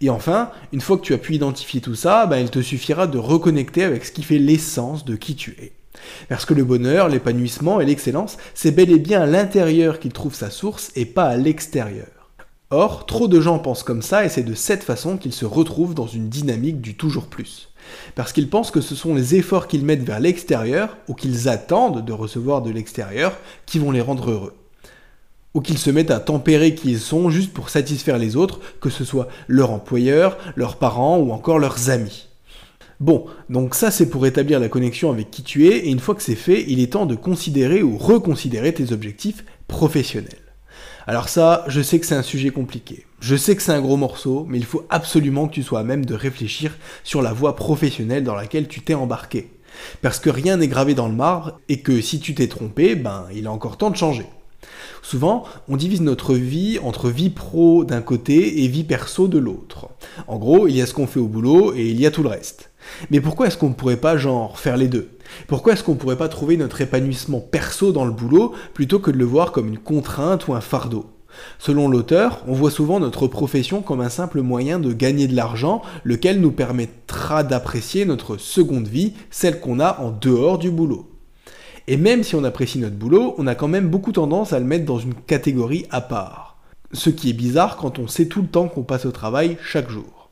Et 0.00 0.10
enfin, 0.10 0.50
une 0.72 0.80
fois 0.80 0.98
que 0.98 1.02
tu 1.02 1.14
as 1.14 1.18
pu 1.18 1.34
identifier 1.34 1.80
tout 1.80 1.94
ça, 1.94 2.26
ben, 2.26 2.36
il 2.36 2.50
te 2.50 2.60
suffira 2.60 3.06
de 3.06 3.18
reconnecter 3.18 3.82
avec 3.82 4.04
ce 4.04 4.12
qui 4.12 4.22
fait 4.22 4.38
l'essence 4.38 5.04
de 5.04 5.16
qui 5.16 5.34
tu 5.34 5.56
es. 5.60 5.72
Parce 6.28 6.44
que 6.44 6.54
le 6.54 6.64
bonheur, 6.64 7.08
l'épanouissement 7.08 7.80
et 7.80 7.86
l'excellence, 7.86 8.36
c'est 8.54 8.70
bel 8.70 8.90
et 8.90 8.98
bien 8.98 9.22
à 9.22 9.26
l'intérieur 9.26 9.98
qu'il 9.98 10.12
trouve 10.12 10.34
sa 10.34 10.50
source 10.50 10.90
et 10.96 11.06
pas 11.06 11.24
à 11.24 11.36
l'extérieur. 11.36 12.06
Or, 12.70 13.06
trop 13.06 13.28
de 13.28 13.40
gens 13.40 13.60
pensent 13.60 13.84
comme 13.84 14.02
ça 14.02 14.24
et 14.24 14.28
c'est 14.28 14.42
de 14.42 14.54
cette 14.54 14.82
façon 14.82 15.18
qu'ils 15.18 15.32
se 15.32 15.44
retrouvent 15.44 15.94
dans 15.94 16.08
une 16.08 16.28
dynamique 16.28 16.80
du 16.80 16.96
toujours 16.96 17.26
plus. 17.26 17.68
Parce 18.16 18.32
qu'ils 18.32 18.50
pensent 18.50 18.72
que 18.72 18.80
ce 18.80 18.96
sont 18.96 19.14
les 19.14 19.36
efforts 19.36 19.68
qu'ils 19.68 19.84
mettent 19.84 20.02
vers 20.02 20.18
l'extérieur 20.18 20.96
ou 21.06 21.14
qu'ils 21.14 21.48
attendent 21.48 22.04
de 22.04 22.12
recevoir 22.12 22.62
de 22.62 22.70
l'extérieur 22.70 23.36
qui 23.66 23.78
vont 23.78 23.92
les 23.92 24.00
rendre 24.00 24.32
heureux. 24.32 24.54
Ou 25.54 25.60
qu'ils 25.60 25.78
se 25.78 25.90
mettent 25.90 26.10
à 26.10 26.18
tempérer 26.18 26.74
qui 26.74 26.90
ils 26.90 26.98
sont 26.98 27.30
juste 27.30 27.52
pour 27.52 27.70
satisfaire 27.70 28.18
les 28.18 28.34
autres, 28.34 28.60
que 28.80 28.90
ce 28.90 29.04
soit 29.04 29.28
leur 29.46 29.70
employeur, 29.70 30.36
leurs 30.56 30.76
parents 30.76 31.18
ou 31.18 31.30
encore 31.30 31.60
leurs 31.60 31.88
amis. 31.90 32.26
Bon, 32.98 33.26
donc 33.50 33.74
ça 33.74 33.90
c'est 33.90 34.08
pour 34.08 34.26
établir 34.26 34.58
la 34.58 34.70
connexion 34.70 35.10
avec 35.10 35.30
qui 35.30 35.42
tu 35.42 35.66
es, 35.66 35.78
et 35.78 35.90
une 35.90 35.98
fois 35.98 36.14
que 36.14 36.22
c'est 36.22 36.34
fait, 36.34 36.64
il 36.66 36.80
est 36.80 36.92
temps 36.92 37.04
de 37.04 37.14
considérer 37.14 37.82
ou 37.82 37.98
reconsidérer 37.98 38.72
tes 38.72 38.92
objectifs 38.92 39.44
professionnels. 39.68 40.38
Alors 41.06 41.28
ça, 41.28 41.64
je 41.68 41.82
sais 41.82 42.00
que 42.00 42.06
c'est 42.06 42.14
un 42.14 42.22
sujet 42.22 42.50
compliqué. 42.50 43.06
Je 43.20 43.36
sais 43.36 43.54
que 43.54 43.62
c'est 43.62 43.72
un 43.72 43.80
gros 43.80 43.96
morceau, 43.96 44.46
mais 44.48 44.58
il 44.58 44.64
faut 44.64 44.84
absolument 44.88 45.46
que 45.46 45.54
tu 45.54 45.62
sois 45.62 45.80
à 45.80 45.84
même 45.84 46.04
de 46.04 46.14
réfléchir 46.14 46.76
sur 47.04 47.22
la 47.22 47.32
voie 47.32 47.54
professionnelle 47.54 48.24
dans 48.24 48.34
laquelle 48.34 48.66
tu 48.66 48.80
t'es 48.80 48.94
embarqué. 48.94 49.50
Parce 50.00 50.18
que 50.18 50.30
rien 50.30 50.56
n'est 50.56 50.68
gravé 50.68 50.94
dans 50.94 51.06
le 51.06 51.14
marbre, 51.14 51.60
et 51.68 51.80
que 51.82 52.00
si 52.00 52.18
tu 52.18 52.34
t'es 52.34 52.48
trompé, 52.48 52.94
ben 52.96 53.26
il 53.32 53.44
est 53.44 53.48
encore 53.48 53.76
temps 53.76 53.90
de 53.90 53.96
changer. 53.96 54.26
Souvent, 55.02 55.44
on 55.68 55.76
divise 55.76 56.00
notre 56.00 56.34
vie 56.34 56.78
entre 56.82 57.10
vie 57.10 57.30
pro 57.30 57.84
d'un 57.84 58.02
côté 58.02 58.64
et 58.64 58.68
vie 58.68 58.84
perso 58.84 59.28
de 59.28 59.38
l'autre. 59.38 59.88
En 60.26 60.38
gros, 60.38 60.66
il 60.66 60.76
y 60.76 60.82
a 60.82 60.86
ce 60.86 60.94
qu'on 60.94 61.06
fait 61.06 61.20
au 61.20 61.28
boulot 61.28 61.74
et 61.74 61.86
il 61.88 62.00
y 62.00 62.06
a 62.06 62.10
tout 62.10 62.22
le 62.22 62.28
reste. 62.28 62.70
Mais 63.10 63.20
pourquoi 63.20 63.46
est-ce 63.46 63.56
qu'on 63.56 63.68
ne 63.68 63.74
pourrait 63.74 63.96
pas, 63.96 64.16
genre, 64.16 64.58
faire 64.58 64.76
les 64.76 64.88
deux? 64.88 65.10
Pourquoi 65.46 65.72
est-ce 65.72 65.82
qu'on 65.82 65.94
ne 65.94 65.98
pourrait 65.98 66.16
pas 66.16 66.28
trouver 66.28 66.56
notre 66.56 66.80
épanouissement 66.80 67.40
perso 67.40 67.92
dans 67.92 68.04
le 68.04 68.12
boulot 68.12 68.54
plutôt 68.74 68.98
que 68.98 69.10
de 69.10 69.18
le 69.18 69.24
voir 69.24 69.52
comme 69.52 69.68
une 69.68 69.78
contrainte 69.78 70.48
ou 70.48 70.54
un 70.54 70.60
fardeau? 70.60 71.06
Selon 71.58 71.88
l'auteur, 71.88 72.42
on 72.46 72.52
voit 72.52 72.70
souvent 72.70 72.98
notre 73.00 73.26
profession 73.26 73.82
comme 73.82 74.00
un 74.00 74.08
simple 74.08 74.40
moyen 74.40 74.78
de 74.78 74.92
gagner 74.92 75.26
de 75.26 75.36
l'argent, 75.36 75.82
lequel 76.04 76.40
nous 76.40 76.52
permettra 76.52 77.42
d'apprécier 77.42 78.04
notre 78.06 78.38
seconde 78.38 78.88
vie, 78.88 79.12
celle 79.30 79.60
qu'on 79.60 79.80
a 79.80 80.00
en 80.00 80.10
dehors 80.10 80.58
du 80.58 80.70
boulot. 80.70 81.06
Et 81.88 81.96
même 81.96 82.24
si 82.24 82.34
on 82.34 82.42
apprécie 82.42 82.78
notre 82.78 82.96
boulot, 82.96 83.34
on 83.38 83.46
a 83.46 83.54
quand 83.54 83.68
même 83.68 83.88
beaucoup 83.88 84.12
tendance 84.12 84.52
à 84.52 84.58
le 84.58 84.64
mettre 84.64 84.84
dans 84.84 84.98
une 84.98 85.14
catégorie 85.14 85.86
à 85.90 86.00
part. 86.00 86.56
Ce 86.92 87.10
qui 87.10 87.30
est 87.30 87.34
bizarre 87.34 87.76
quand 87.76 87.98
on 87.98 88.08
sait 88.08 88.26
tout 88.26 88.42
le 88.42 88.48
temps 88.48 88.68
qu'on 88.68 88.82
passe 88.82 89.06
au 89.06 89.12
travail 89.12 89.56
chaque 89.62 89.88
jour. 89.88 90.28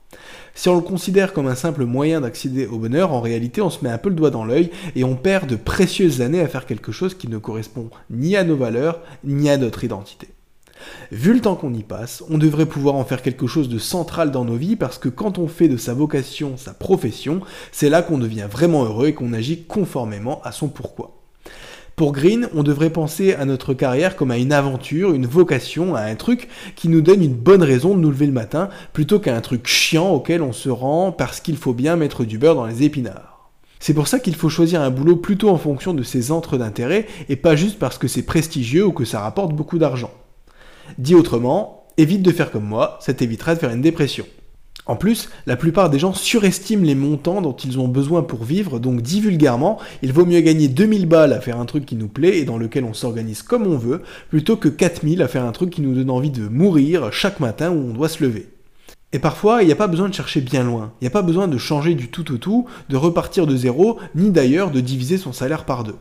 Si 0.56 0.68
on 0.68 0.74
le 0.74 0.80
considère 0.80 1.32
comme 1.32 1.48
un 1.48 1.54
simple 1.54 1.84
moyen 1.84 2.20
d'accéder 2.20 2.66
au 2.66 2.78
bonheur, 2.78 3.12
en 3.12 3.20
réalité 3.20 3.60
on 3.60 3.70
se 3.70 3.84
met 3.84 3.90
un 3.90 3.98
peu 3.98 4.08
le 4.08 4.14
doigt 4.14 4.30
dans 4.30 4.44
l'œil 4.44 4.70
et 4.96 5.04
on 5.04 5.16
perd 5.16 5.48
de 5.48 5.56
précieuses 5.56 6.22
années 6.22 6.40
à 6.40 6.48
faire 6.48 6.66
quelque 6.66 6.92
chose 6.92 7.14
qui 7.14 7.28
ne 7.28 7.38
correspond 7.38 7.90
ni 8.10 8.36
à 8.36 8.44
nos 8.44 8.56
valeurs 8.56 9.00
ni 9.24 9.48
à 9.50 9.56
notre 9.56 9.84
identité. 9.84 10.28
Vu 11.12 11.32
le 11.32 11.40
temps 11.40 11.56
qu'on 11.56 11.74
y 11.74 11.82
passe, 11.82 12.22
on 12.30 12.38
devrait 12.38 12.66
pouvoir 12.66 12.94
en 12.96 13.04
faire 13.04 13.22
quelque 13.22 13.46
chose 13.46 13.68
de 13.68 13.78
central 13.78 14.30
dans 14.30 14.44
nos 14.44 14.56
vies 14.56 14.76
parce 14.76 14.98
que 14.98 15.08
quand 15.08 15.38
on 15.38 15.48
fait 15.48 15.68
de 15.68 15.76
sa 15.76 15.94
vocation 15.94 16.56
sa 16.56 16.74
profession, 16.74 17.40
c'est 17.72 17.90
là 17.90 18.02
qu'on 18.02 18.18
devient 18.18 18.48
vraiment 18.50 18.84
heureux 18.84 19.08
et 19.08 19.14
qu'on 19.14 19.32
agit 19.32 19.62
conformément 19.62 20.40
à 20.42 20.52
son 20.52 20.68
pourquoi. 20.68 21.13
Pour 21.96 22.10
Green, 22.10 22.48
on 22.52 22.64
devrait 22.64 22.90
penser 22.90 23.34
à 23.34 23.44
notre 23.44 23.72
carrière 23.72 24.16
comme 24.16 24.32
à 24.32 24.38
une 24.38 24.52
aventure, 24.52 25.14
une 25.14 25.26
vocation, 25.26 25.94
à 25.94 26.00
un 26.00 26.16
truc 26.16 26.48
qui 26.74 26.88
nous 26.88 27.00
donne 27.00 27.22
une 27.22 27.36
bonne 27.36 27.62
raison 27.62 27.94
de 27.94 28.00
nous 28.00 28.10
lever 28.10 28.26
le 28.26 28.32
matin, 28.32 28.68
plutôt 28.92 29.20
qu'à 29.20 29.36
un 29.36 29.40
truc 29.40 29.68
chiant 29.68 30.10
auquel 30.10 30.42
on 30.42 30.52
se 30.52 30.68
rend 30.68 31.12
parce 31.12 31.38
qu'il 31.38 31.56
faut 31.56 31.72
bien 31.72 31.94
mettre 31.94 32.24
du 32.24 32.36
beurre 32.36 32.56
dans 32.56 32.66
les 32.66 32.82
épinards. 32.82 33.52
C'est 33.78 33.94
pour 33.94 34.08
ça 34.08 34.18
qu'il 34.18 34.34
faut 34.34 34.48
choisir 34.48 34.80
un 34.80 34.90
boulot 34.90 35.14
plutôt 35.14 35.50
en 35.50 35.56
fonction 35.56 35.94
de 35.94 36.02
ses 36.02 36.32
entres 36.32 36.58
d'intérêt 36.58 37.06
et 37.28 37.36
pas 37.36 37.54
juste 37.54 37.78
parce 37.78 37.96
que 37.96 38.08
c'est 38.08 38.22
prestigieux 38.22 38.84
ou 38.84 38.92
que 38.92 39.04
ça 39.04 39.20
rapporte 39.20 39.52
beaucoup 39.52 39.78
d'argent. 39.78 40.10
Dit 40.98 41.14
autrement, 41.14 41.86
évite 41.96 42.22
de 42.22 42.32
faire 42.32 42.50
comme 42.50 42.64
moi, 42.64 42.98
ça 43.02 43.14
t'évitera 43.14 43.54
de 43.54 43.60
faire 43.60 43.70
une 43.70 43.82
dépression. 43.82 44.26
En 44.86 44.96
plus, 44.96 45.30
la 45.46 45.56
plupart 45.56 45.88
des 45.88 45.98
gens 45.98 46.12
surestiment 46.12 46.84
les 46.84 46.94
montants 46.94 47.40
dont 47.40 47.54
ils 47.54 47.78
ont 47.78 47.88
besoin 47.88 48.22
pour 48.22 48.44
vivre, 48.44 48.78
donc 48.78 49.00
dit 49.00 49.22
vulgairement, 49.22 49.78
il 50.02 50.12
vaut 50.12 50.26
mieux 50.26 50.40
gagner 50.40 50.68
2000 50.68 51.06
balles 51.06 51.32
à 51.32 51.40
faire 51.40 51.58
un 51.58 51.64
truc 51.64 51.86
qui 51.86 51.96
nous 51.96 52.08
plaît 52.08 52.38
et 52.38 52.44
dans 52.44 52.58
lequel 52.58 52.84
on 52.84 52.92
s'organise 52.92 53.42
comme 53.42 53.66
on 53.66 53.78
veut, 53.78 54.02
plutôt 54.28 54.56
que 54.56 54.68
4000 54.68 55.22
à 55.22 55.28
faire 55.28 55.46
un 55.46 55.52
truc 55.52 55.70
qui 55.70 55.80
nous 55.80 55.94
donne 55.94 56.10
envie 56.10 56.30
de 56.30 56.48
mourir 56.48 57.10
chaque 57.12 57.40
matin 57.40 57.70
où 57.70 57.78
on 57.78 57.94
doit 57.94 58.10
se 58.10 58.22
lever. 58.22 58.50
Et 59.12 59.18
parfois, 59.18 59.62
il 59.62 59.66
n'y 59.66 59.72
a 59.72 59.76
pas 59.76 59.86
besoin 59.86 60.10
de 60.10 60.14
chercher 60.14 60.42
bien 60.42 60.64
loin, 60.64 60.92
il 61.00 61.04
n'y 61.04 61.08
a 61.08 61.10
pas 61.10 61.22
besoin 61.22 61.48
de 61.48 61.56
changer 61.56 61.94
du 61.94 62.08
tout 62.08 62.30
au 62.32 62.36
tout, 62.36 62.66
de 62.90 62.96
repartir 62.96 63.46
de 63.46 63.56
zéro, 63.56 63.98
ni 64.14 64.30
d'ailleurs 64.30 64.70
de 64.70 64.80
diviser 64.80 65.16
son 65.16 65.32
salaire 65.32 65.64
par 65.64 65.84
deux. 65.84 65.96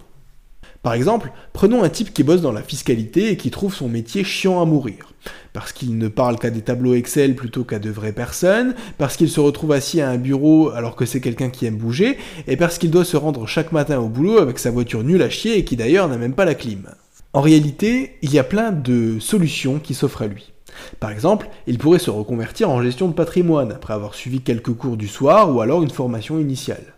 Par 0.83 0.93
exemple, 0.93 1.31
prenons 1.53 1.81
un 1.81 1.89
type 1.89 2.13
qui 2.13 2.23
bosse 2.23 2.41
dans 2.41 2.51
la 2.51 2.61
fiscalité 2.61 3.31
et 3.31 3.37
qui 3.37 3.51
trouve 3.51 3.73
son 3.73 3.87
métier 3.87 4.25
chiant 4.25 4.61
à 4.61 4.65
mourir. 4.65 5.13
Parce 5.53 5.71
qu'il 5.71 5.97
ne 5.97 6.09
parle 6.09 6.37
qu'à 6.37 6.49
des 6.49 6.61
tableaux 6.61 6.93
Excel 6.93 7.35
plutôt 7.35 7.63
qu'à 7.63 7.79
de 7.79 7.89
vraies 7.89 8.11
personnes, 8.11 8.75
parce 8.97 9.15
qu'il 9.15 9.29
se 9.29 9.39
retrouve 9.39 9.71
assis 9.71 10.01
à 10.01 10.09
un 10.09 10.17
bureau 10.17 10.71
alors 10.71 10.97
que 10.97 11.05
c'est 11.05 11.21
quelqu'un 11.21 11.49
qui 11.49 11.65
aime 11.65 11.77
bouger, 11.77 12.17
et 12.47 12.57
parce 12.57 12.77
qu'il 12.77 12.91
doit 12.91 13.05
se 13.05 13.15
rendre 13.15 13.47
chaque 13.47 13.71
matin 13.71 13.99
au 13.99 14.09
boulot 14.09 14.39
avec 14.39 14.59
sa 14.59 14.71
voiture 14.71 15.05
nulle 15.05 15.21
à 15.21 15.29
chier 15.29 15.57
et 15.57 15.63
qui 15.63 15.77
d'ailleurs 15.77 16.09
n'a 16.09 16.17
même 16.17 16.33
pas 16.33 16.43
la 16.43 16.53
clim. 16.53 16.89
En 17.31 17.39
réalité, 17.39 18.17
il 18.21 18.33
y 18.33 18.39
a 18.39 18.43
plein 18.43 18.71
de 18.71 19.19
solutions 19.19 19.79
qui 19.79 19.93
s'offrent 19.93 20.23
à 20.23 20.27
lui. 20.27 20.51
Par 20.99 21.11
exemple, 21.11 21.49
il 21.65 21.77
pourrait 21.77 21.97
se 21.97 22.09
reconvertir 22.09 22.69
en 22.69 22.83
gestion 22.83 23.07
de 23.07 23.13
patrimoine 23.13 23.71
après 23.71 23.93
avoir 23.93 24.15
suivi 24.15 24.41
quelques 24.41 24.73
cours 24.73 24.97
du 24.97 25.07
soir 25.07 25.55
ou 25.55 25.61
alors 25.61 25.81
une 25.81 25.89
formation 25.89 26.39
initiale. 26.39 26.93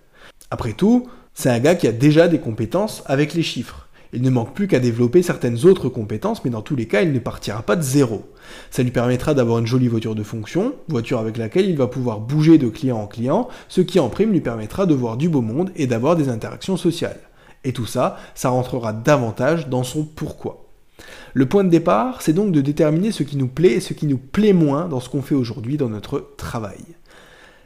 Après 0.49 0.73
tout, 0.73 1.07
c'est 1.35 1.49
un 1.49 1.59
gars 1.59 1.75
qui 1.75 1.87
a 1.87 1.91
déjà 1.91 2.27
des 2.27 2.39
compétences 2.39 3.03
avec 3.05 3.33
les 3.33 3.43
chiffres. 3.43 3.87
Il 4.13 4.21
ne 4.21 4.29
manque 4.29 4.53
plus 4.53 4.67
qu'à 4.67 4.79
développer 4.79 5.21
certaines 5.21 5.65
autres 5.65 5.89
compétences, 5.89 6.45
mais 6.45 6.49
dans 6.49 6.61
tous 6.61 6.77
les 6.77 6.87
cas, 6.87 7.01
il 7.01 7.11
ne 7.11 7.19
partira 7.19 7.61
pas 7.61 7.75
de 7.75 7.81
zéro. 7.81 8.23
Ça 8.71 8.81
lui 8.81 8.91
permettra 8.91 9.33
d'avoir 9.33 9.59
une 9.59 9.67
jolie 9.67 9.89
voiture 9.89 10.15
de 10.15 10.23
fonction, 10.23 10.73
voiture 10.87 11.19
avec 11.19 11.35
laquelle 11.35 11.69
il 11.69 11.75
va 11.75 11.87
pouvoir 11.87 12.21
bouger 12.21 12.57
de 12.57 12.69
client 12.69 12.97
en 12.97 13.07
client, 13.07 13.49
ce 13.67 13.81
qui 13.81 13.99
en 13.99 14.07
prime 14.07 14.31
lui 14.31 14.39
permettra 14.39 14.85
de 14.85 14.93
voir 14.93 15.17
du 15.17 15.27
beau 15.27 15.41
monde 15.41 15.71
et 15.75 15.87
d'avoir 15.87 16.15
des 16.15 16.29
interactions 16.29 16.77
sociales. 16.77 17.19
Et 17.65 17.73
tout 17.73 17.85
ça, 17.85 18.17
ça 18.35 18.49
rentrera 18.49 18.93
davantage 18.93 19.67
dans 19.67 19.83
son 19.83 20.05
pourquoi. 20.05 20.69
Le 21.33 21.47
point 21.47 21.65
de 21.65 21.69
départ, 21.69 22.21
c'est 22.21 22.31
donc 22.31 22.53
de 22.53 22.61
déterminer 22.61 23.11
ce 23.11 23.23
qui 23.23 23.35
nous 23.35 23.49
plaît 23.49 23.73
et 23.73 23.81
ce 23.81 23.93
qui 23.93 24.05
nous 24.05 24.17
plaît 24.17 24.53
moins 24.53 24.87
dans 24.87 25.01
ce 25.01 25.09
qu'on 25.09 25.21
fait 25.21 25.35
aujourd'hui 25.35 25.75
dans 25.75 25.89
notre 25.89 26.29
travail. 26.37 26.79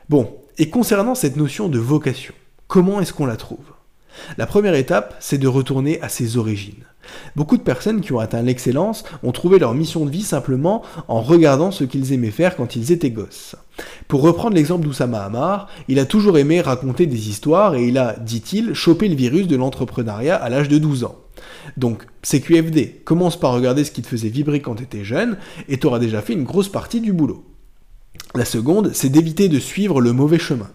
Bon, 0.10 0.34
et 0.58 0.72
concernant 0.72 1.14
cette 1.14 1.36
notion 1.36 1.70
de 1.70 1.78
vocation, 1.78 2.34
Comment 2.70 3.02
est-ce 3.02 3.14
qu'on 3.14 3.26
la 3.26 3.36
trouve? 3.36 3.66
La 4.38 4.46
première 4.46 4.76
étape, 4.76 5.16
c'est 5.20 5.40
de 5.40 5.48
retourner 5.48 6.00
à 6.04 6.08
ses 6.08 6.38
origines. 6.38 6.86
Beaucoup 7.36 7.58
de 7.58 7.64
personnes 7.64 8.00
qui 8.00 8.14
ont 8.14 8.20
atteint 8.20 8.44
l'excellence 8.44 9.06
ont 9.24 9.32
trouvé 9.32 9.58
leur 9.58 9.74
mission 9.74 10.06
de 10.06 10.12
vie 10.12 10.22
simplement 10.22 10.84
en 11.08 11.20
regardant 11.20 11.72
ce 11.72 11.84
qu'ils 11.84 12.14
aimaient 12.14 12.30
faire 12.30 12.56
quand 12.56 12.76
ils 12.76 12.92
étaient 12.92 13.10
gosses. 13.10 13.56
Pour 14.08 14.22
reprendre 14.22 14.56
l'exemple 14.56 14.86
d'Oussama 14.86 15.24
Hamar, 15.24 15.68
il 15.88 15.98
a 15.98 16.06
toujours 16.06 16.38
aimé 16.38 16.62
raconter 16.62 17.08
des 17.08 17.30
histoires 17.30 17.74
et 17.74 17.88
il 17.88 17.98
a, 17.98 18.16
dit-il, 18.20 18.76
chopé 18.76 19.08
le 19.08 19.16
virus 19.16 19.48
de 19.48 19.56
l'entrepreneuriat 19.56 20.36
à 20.36 20.50
l'âge 20.50 20.70
de 20.70 20.78
12 20.78 21.06
ans. 21.06 21.18
Donc, 21.76 22.06
CQFD, 22.22 23.02
commence 23.04 23.40
par 23.40 23.54
regarder 23.54 23.84
ce 23.84 23.90
qui 23.90 24.04
te 24.04 24.08
faisait 24.08 24.30
vibrer 24.30 24.60
quand 24.60 24.76
tu 24.76 24.84
étais 24.84 25.04
jeune 25.04 25.40
et 25.70 25.80
tu 25.80 25.88
auras 25.88 25.98
déjà 25.98 26.22
fait 26.22 26.34
une 26.34 26.44
grosse 26.44 26.70
partie 26.70 27.02
du 27.02 27.14
boulot. 27.14 27.44
La 28.36 28.46
seconde, 28.46 28.92
c'est 28.94 29.10
d'éviter 29.10 29.50
de 29.50 29.58
suivre 29.58 30.02
le 30.02 30.14
mauvais 30.14 30.38
chemin. 30.38 30.70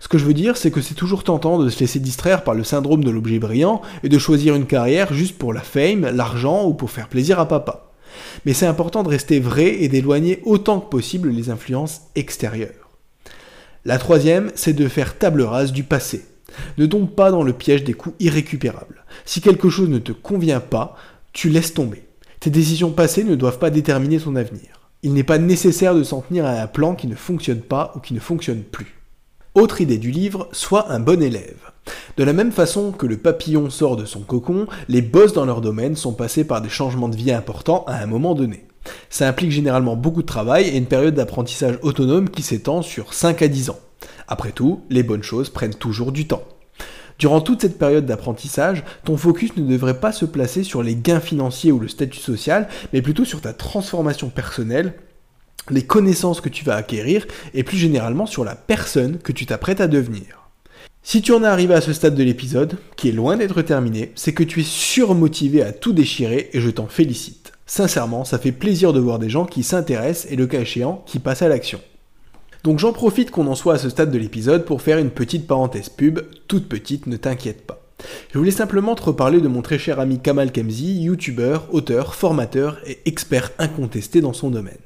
Ce 0.00 0.08
que 0.08 0.18
je 0.18 0.24
veux 0.24 0.34
dire, 0.34 0.56
c'est 0.56 0.70
que 0.70 0.80
c'est 0.80 0.94
toujours 0.94 1.24
tentant 1.24 1.58
de 1.58 1.68
se 1.68 1.80
laisser 1.80 2.00
distraire 2.00 2.44
par 2.44 2.54
le 2.54 2.64
syndrome 2.64 3.04
de 3.04 3.10
l'objet 3.10 3.38
brillant 3.38 3.82
et 4.02 4.08
de 4.08 4.18
choisir 4.18 4.54
une 4.54 4.66
carrière 4.66 5.12
juste 5.12 5.38
pour 5.38 5.52
la 5.52 5.60
fame, 5.60 6.08
l'argent 6.10 6.64
ou 6.64 6.74
pour 6.74 6.90
faire 6.90 7.08
plaisir 7.08 7.38
à 7.38 7.46
papa. 7.46 7.90
Mais 8.44 8.54
c'est 8.54 8.66
important 8.66 9.02
de 9.02 9.08
rester 9.08 9.40
vrai 9.40 9.82
et 9.82 9.88
d'éloigner 9.88 10.40
autant 10.44 10.80
que 10.80 10.90
possible 10.90 11.30
les 11.30 11.50
influences 11.50 12.02
extérieures. 12.14 12.88
La 13.84 13.98
troisième, 13.98 14.50
c'est 14.54 14.72
de 14.72 14.88
faire 14.88 15.16
table 15.16 15.42
rase 15.42 15.72
du 15.72 15.84
passé. 15.84 16.24
Ne 16.78 16.86
tombe 16.86 17.10
pas 17.10 17.30
dans 17.30 17.42
le 17.42 17.52
piège 17.52 17.84
des 17.84 17.94
coups 17.94 18.16
irrécupérables. 18.20 19.04
Si 19.24 19.40
quelque 19.40 19.70
chose 19.70 19.88
ne 19.88 19.98
te 19.98 20.12
convient 20.12 20.60
pas, 20.60 20.96
tu 21.32 21.48
laisses 21.48 21.74
tomber. 21.74 22.04
Tes 22.40 22.50
décisions 22.50 22.90
passées 22.90 23.24
ne 23.24 23.36
doivent 23.36 23.58
pas 23.58 23.70
déterminer 23.70 24.18
ton 24.18 24.36
avenir. 24.36 24.90
Il 25.02 25.14
n'est 25.14 25.24
pas 25.24 25.38
nécessaire 25.38 25.94
de 25.94 26.02
s'en 26.02 26.20
tenir 26.20 26.44
à 26.44 26.50
un 26.50 26.66
plan 26.66 26.94
qui 26.94 27.06
ne 27.06 27.14
fonctionne 27.14 27.60
pas 27.60 27.92
ou 27.96 28.00
qui 28.00 28.12
ne 28.12 28.20
fonctionne 28.20 28.62
plus. 28.62 28.99
Autre 29.56 29.80
idée 29.80 29.98
du 29.98 30.12
livre, 30.12 30.48
sois 30.52 30.92
un 30.92 31.00
bon 31.00 31.20
élève. 31.20 31.72
De 32.16 32.22
la 32.22 32.32
même 32.32 32.52
façon 32.52 32.92
que 32.92 33.06
le 33.06 33.16
papillon 33.16 33.68
sort 33.68 33.96
de 33.96 34.04
son 34.04 34.20
cocon, 34.20 34.68
les 34.86 35.02
boss 35.02 35.32
dans 35.32 35.44
leur 35.44 35.60
domaine 35.60 35.96
sont 35.96 36.12
passés 36.12 36.44
par 36.44 36.62
des 36.62 36.68
changements 36.68 37.08
de 37.08 37.16
vie 37.16 37.32
importants 37.32 37.82
à 37.88 37.96
un 37.96 38.06
moment 38.06 38.36
donné. 38.36 38.64
Ça 39.08 39.26
implique 39.26 39.50
généralement 39.50 39.96
beaucoup 39.96 40.22
de 40.22 40.26
travail 40.28 40.68
et 40.68 40.76
une 40.76 40.86
période 40.86 41.16
d'apprentissage 41.16 41.80
autonome 41.82 42.30
qui 42.30 42.42
s'étend 42.42 42.82
sur 42.82 43.12
5 43.12 43.42
à 43.42 43.48
10 43.48 43.70
ans. 43.70 43.80
Après 44.28 44.52
tout, 44.52 44.82
les 44.88 45.02
bonnes 45.02 45.24
choses 45.24 45.50
prennent 45.50 45.74
toujours 45.74 46.12
du 46.12 46.28
temps. 46.28 46.44
Durant 47.18 47.40
toute 47.40 47.62
cette 47.62 47.76
période 47.76 48.06
d'apprentissage, 48.06 48.84
ton 49.04 49.16
focus 49.16 49.56
ne 49.56 49.68
devrait 49.68 49.98
pas 49.98 50.12
se 50.12 50.26
placer 50.26 50.62
sur 50.62 50.84
les 50.84 50.94
gains 50.94 51.18
financiers 51.18 51.72
ou 51.72 51.80
le 51.80 51.88
statut 51.88 52.20
social, 52.20 52.68
mais 52.92 53.02
plutôt 53.02 53.24
sur 53.24 53.40
ta 53.40 53.52
transformation 53.52 54.28
personnelle 54.28 54.94
les 55.70 55.82
connaissances 55.82 56.40
que 56.40 56.48
tu 56.48 56.64
vas 56.64 56.76
acquérir 56.76 57.26
et 57.54 57.64
plus 57.64 57.76
généralement 57.76 58.26
sur 58.26 58.44
la 58.44 58.54
personne 58.54 59.18
que 59.18 59.32
tu 59.32 59.46
t'apprêtes 59.46 59.80
à 59.80 59.88
devenir. 59.88 60.40
Si 61.02 61.22
tu 61.22 61.32
en 61.32 61.42
es 61.42 61.46
arrivé 61.46 61.74
à 61.74 61.80
ce 61.80 61.92
stade 61.92 62.14
de 62.14 62.22
l'épisode, 62.22 62.76
qui 62.96 63.08
est 63.08 63.12
loin 63.12 63.36
d'être 63.36 63.62
terminé, 63.62 64.12
c'est 64.14 64.34
que 64.34 64.44
tu 64.44 64.60
es 64.60 64.64
surmotivé 64.64 65.62
à 65.62 65.72
tout 65.72 65.92
déchirer 65.92 66.50
et 66.52 66.60
je 66.60 66.70
t'en 66.70 66.86
félicite. 66.86 67.52
Sincèrement, 67.66 68.24
ça 68.24 68.38
fait 68.38 68.52
plaisir 68.52 68.92
de 68.92 69.00
voir 69.00 69.18
des 69.18 69.30
gens 69.30 69.46
qui 69.46 69.62
s'intéressent 69.62 70.30
et 70.30 70.36
le 70.36 70.46
cas 70.46 70.60
échéant, 70.60 71.02
qui 71.06 71.18
passent 71.18 71.42
à 71.42 71.48
l'action. 71.48 71.80
Donc 72.64 72.78
j'en 72.78 72.92
profite 72.92 73.30
qu'on 73.30 73.46
en 73.46 73.54
soit 73.54 73.74
à 73.74 73.78
ce 73.78 73.88
stade 73.88 74.10
de 74.10 74.18
l'épisode 74.18 74.66
pour 74.66 74.82
faire 74.82 74.98
une 74.98 75.10
petite 75.10 75.46
parenthèse 75.46 75.88
pub, 75.88 76.20
toute 76.46 76.68
petite, 76.68 77.06
ne 77.06 77.16
t'inquiète 77.16 77.66
pas. 77.66 77.80
Je 78.32 78.38
voulais 78.38 78.50
simplement 78.50 78.94
te 78.94 79.02
reparler 79.02 79.40
de 79.40 79.48
mon 79.48 79.62
très 79.62 79.78
cher 79.78 80.00
ami 80.00 80.20
Kamal 80.20 80.52
Kemzi, 80.52 81.02
youtubeur, 81.02 81.66
auteur, 81.72 82.14
formateur 82.14 82.78
et 82.86 82.98
expert 83.06 83.50
incontesté 83.58 84.20
dans 84.20 84.32
son 84.32 84.50
domaine. 84.50 84.76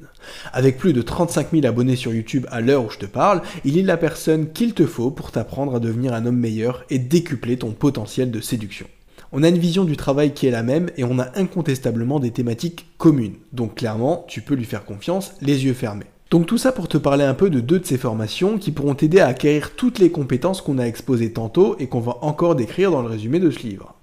Avec 0.53 0.79
plus 0.79 0.93
de 0.93 1.03
35 1.03 1.49
000 1.53 1.67
abonnés 1.67 1.97
sur 1.97 2.13
YouTube 2.13 2.47
à 2.51 2.61
l'heure 2.61 2.85
où 2.85 2.91
je 2.91 2.99
te 2.99 3.07
parle, 3.07 3.43
il 3.65 3.79
est 3.79 3.83
la 3.83 3.97
personne 3.97 4.53
qu'il 4.53 4.75
te 4.75 4.87
faut 4.87 5.11
pour 5.11 5.31
t'apprendre 5.33 5.75
à 5.75 5.81
devenir 5.81 6.13
un 6.15 6.27
homme 6.27 6.39
meilleur 6.39 6.85
et 6.91 6.99
décupler 6.99 7.57
ton 7.57 7.73
potentiel 7.73 8.31
de 8.31 8.41
séduction. 8.41 8.87
On 9.33 9.43
a 9.43 9.49
une 9.49 9.59
vision 9.59 9.85
du 9.85 9.97
travail 9.97 10.33
qui 10.33 10.47
est 10.47 10.53
la 10.53 10.63
même 10.63 10.91
et 10.97 11.03
on 11.03 11.19
a 11.19 11.37
incontestablement 11.37 12.21
des 12.21 12.31
thématiques 12.31 12.87
communes. 12.99 13.35
Donc 13.53 13.75
clairement, 13.75 14.25
tu 14.29 14.43
peux 14.43 14.55
lui 14.55 14.65
faire 14.65 14.85
confiance 14.85 15.33
les 15.41 15.65
yeux 15.65 15.75
fermés. 15.75 16.07
Donc 16.31 16.47
tout 16.47 16.59
ça 16.59 16.73
pour 16.73 16.89
te 16.89 16.99
parler 16.99 17.25
un 17.25 17.35
peu 17.35 17.51
de 17.51 17.61
deux 17.61 17.79
de 17.79 17.85
ces 17.85 17.99
formations 17.99 18.59
qui 18.59 18.73
pourront 18.73 18.95
t'aider 18.95 19.21
à 19.21 19.29
acquérir 19.29 19.77
toutes 19.77 19.99
les 19.99 20.11
compétences 20.11 20.63
qu'on 20.63 20.79
a 20.79 20.85
exposées 20.85 21.33
tantôt 21.33 21.77
et 21.79 21.87
qu'on 21.87 22.01
va 22.01 22.19
encore 22.23 22.55
décrire 22.55 22.91
dans 22.91 23.03
le 23.03 23.09
résumé 23.09 23.41
de 23.41 23.51
ce 23.51 23.61
livre. 23.61 23.94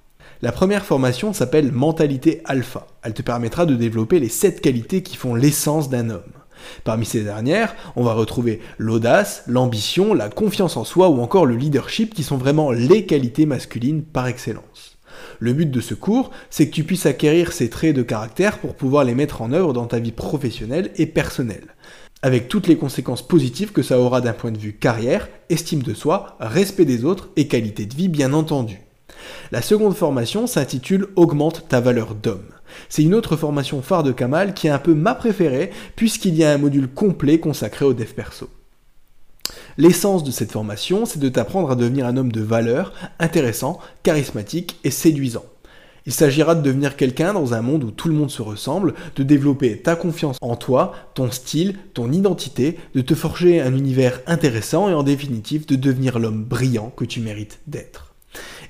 La 0.43 0.51
première 0.51 0.85
formation 0.85 1.33
s'appelle 1.33 1.71
Mentalité 1.71 2.41
Alpha. 2.45 2.87
Elle 3.03 3.13
te 3.13 3.21
permettra 3.21 3.67
de 3.67 3.75
développer 3.75 4.19
les 4.19 4.27
7 4.27 4.59
qualités 4.59 5.03
qui 5.03 5.15
font 5.15 5.35
l'essence 5.35 5.87
d'un 5.87 6.09
homme. 6.09 6.23
Parmi 6.83 7.05
ces 7.05 7.21
dernières, 7.21 7.75
on 7.95 8.03
va 8.03 8.15
retrouver 8.15 8.59
l'audace, 8.79 9.43
l'ambition, 9.45 10.15
la 10.15 10.29
confiance 10.29 10.77
en 10.77 10.83
soi 10.83 11.09
ou 11.09 11.21
encore 11.21 11.45
le 11.45 11.55
leadership 11.55 12.15
qui 12.15 12.23
sont 12.23 12.37
vraiment 12.37 12.71
les 12.71 13.05
qualités 13.05 13.45
masculines 13.45 14.01
par 14.01 14.25
excellence. 14.25 14.97
Le 15.37 15.53
but 15.53 15.69
de 15.69 15.79
ce 15.79 15.93
cours, 15.93 16.31
c'est 16.49 16.67
que 16.67 16.73
tu 16.73 16.85
puisses 16.85 17.05
acquérir 17.05 17.51
ces 17.53 17.69
traits 17.69 17.95
de 17.95 18.01
caractère 18.01 18.57
pour 18.57 18.73
pouvoir 18.73 19.03
les 19.03 19.13
mettre 19.13 19.43
en 19.43 19.53
œuvre 19.53 19.73
dans 19.73 19.85
ta 19.85 19.99
vie 19.99 20.11
professionnelle 20.11 20.89
et 20.95 21.05
personnelle, 21.05 21.75
avec 22.23 22.47
toutes 22.47 22.67
les 22.67 22.77
conséquences 22.77 23.27
positives 23.27 23.73
que 23.73 23.83
ça 23.83 23.99
aura 23.99 24.21
d'un 24.21 24.33
point 24.33 24.51
de 24.51 24.57
vue 24.57 24.73
carrière, 24.73 25.29
estime 25.49 25.83
de 25.83 25.93
soi, 25.93 26.35
respect 26.39 26.85
des 26.85 27.05
autres 27.05 27.29
et 27.35 27.47
qualité 27.47 27.85
de 27.85 27.95
vie 27.95 28.07
bien 28.07 28.33
entendu. 28.33 28.79
La 29.51 29.61
seconde 29.61 29.95
formation 29.95 30.47
s'intitule 30.47 31.07
Augmente 31.15 31.65
ta 31.67 31.79
valeur 31.79 32.15
d'homme. 32.15 32.49
C'est 32.89 33.03
une 33.03 33.15
autre 33.15 33.35
formation 33.35 33.81
phare 33.81 34.03
de 34.03 34.11
Kamal 34.11 34.53
qui 34.53 34.67
est 34.67 34.71
un 34.71 34.79
peu 34.79 34.93
ma 34.93 35.15
préférée 35.15 35.71
puisqu'il 35.95 36.35
y 36.35 36.43
a 36.43 36.51
un 36.51 36.57
module 36.57 36.87
complet 36.87 37.39
consacré 37.39 37.85
au 37.85 37.93
dev 37.93 38.13
perso. 38.13 38.49
L'essence 39.77 40.23
de 40.23 40.31
cette 40.31 40.51
formation, 40.51 41.05
c'est 41.05 41.19
de 41.19 41.29
t'apprendre 41.29 41.71
à 41.71 41.75
devenir 41.75 42.05
un 42.05 42.17
homme 42.17 42.31
de 42.31 42.41
valeur, 42.41 42.93
intéressant, 43.19 43.79
charismatique 44.03 44.79
et 44.83 44.91
séduisant. 44.91 45.45
Il 46.05 46.13
s'agira 46.13 46.55
de 46.55 46.61
devenir 46.61 46.95
quelqu'un 46.95 47.33
dans 47.33 47.53
un 47.53 47.61
monde 47.61 47.83
où 47.83 47.91
tout 47.91 48.07
le 48.07 48.15
monde 48.15 48.31
se 48.31 48.41
ressemble, 48.41 48.95
de 49.15 49.23
développer 49.23 49.77
ta 49.77 49.95
confiance 49.95 50.37
en 50.41 50.55
toi, 50.55 50.93
ton 51.13 51.29
style, 51.29 51.77
ton 51.93 52.11
identité, 52.11 52.79
de 52.95 53.01
te 53.01 53.13
forger 53.13 53.61
un 53.61 53.75
univers 53.75 54.19
intéressant 54.25 54.89
et 54.89 54.93
en 54.93 55.03
définitive 55.03 55.67
de 55.67 55.75
devenir 55.75 56.17
l'homme 56.17 56.43
brillant 56.43 56.91
que 56.95 57.05
tu 57.05 57.19
mérites 57.19 57.59
d'être. 57.67 58.10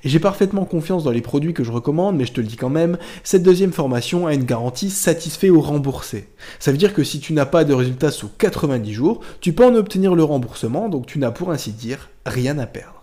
Et 0.04 0.08
j'ai 0.08 0.18
parfaitement 0.18 0.64
confiance 0.64 1.04
dans 1.04 1.10
les 1.10 1.20
produits 1.20 1.54
que 1.54 1.64
je 1.64 1.72
recommande, 1.72 2.16
mais 2.16 2.24
je 2.24 2.32
te 2.32 2.40
le 2.40 2.46
dis 2.46 2.56
quand 2.56 2.70
même, 2.70 2.98
cette 3.22 3.42
deuxième 3.42 3.72
formation 3.72 4.26
a 4.26 4.34
une 4.34 4.44
garantie 4.44 4.90
satisfait 4.90 5.50
ou 5.50 5.60
remboursé. 5.60 6.28
Ça 6.58 6.72
veut 6.72 6.78
dire 6.78 6.94
que 6.94 7.04
si 7.04 7.20
tu 7.20 7.32
n'as 7.32 7.46
pas 7.46 7.64
de 7.64 7.74
résultat 7.74 8.10
sous 8.10 8.28
90 8.38 8.92
jours, 8.92 9.20
tu 9.40 9.52
peux 9.52 9.64
en 9.64 9.74
obtenir 9.74 10.14
le 10.14 10.24
remboursement, 10.24 10.88
donc 10.88 11.06
tu 11.06 11.18
n'as 11.18 11.30
pour 11.30 11.50
ainsi 11.50 11.72
dire 11.72 12.10
rien 12.26 12.58
à 12.58 12.66
perdre. 12.66 13.02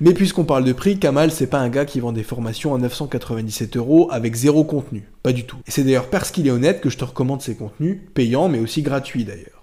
Mais 0.00 0.12
puisqu'on 0.12 0.44
parle 0.44 0.64
de 0.64 0.72
prix, 0.72 0.98
Kamal, 0.98 1.30
c'est 1.30 1.46
pas 1.46 1.58
un 1.58 1.68
gars 1.68 1.84
qui 1.84 2.00
vend 2.00 2.12
des 2.12 2.22
formations 2.22 2.74
à 2.74 2.78
997 2.78 3.76
euros 3.76 4.08
avec 4.10 4.34
zéro 4.34 4.64
contenu. 4.64 5.08
Pas 5.22 5.32
du 5.32 5.44
tout. 5.44 5.58
Et 5.66 5.70
c'est 5.70 5.84
d'ailleurs 5.84 6.10
parce 6.10 6.30
qu'il 6.30 6.46
est 6.46 6.50
honnête 6.50 6.80
que 6.80 6.90
je 6.90 6.98
te 6.98 7.04
recommande 7.04 7.42
ces 7.42 7.54
contenus, 7.54 7.98
payants 8.14 8.48
mais 8.48 8.58
aussi 8.58 8.82
gratuits 8.82 9.24
d'ailleurs. 9.24 9.55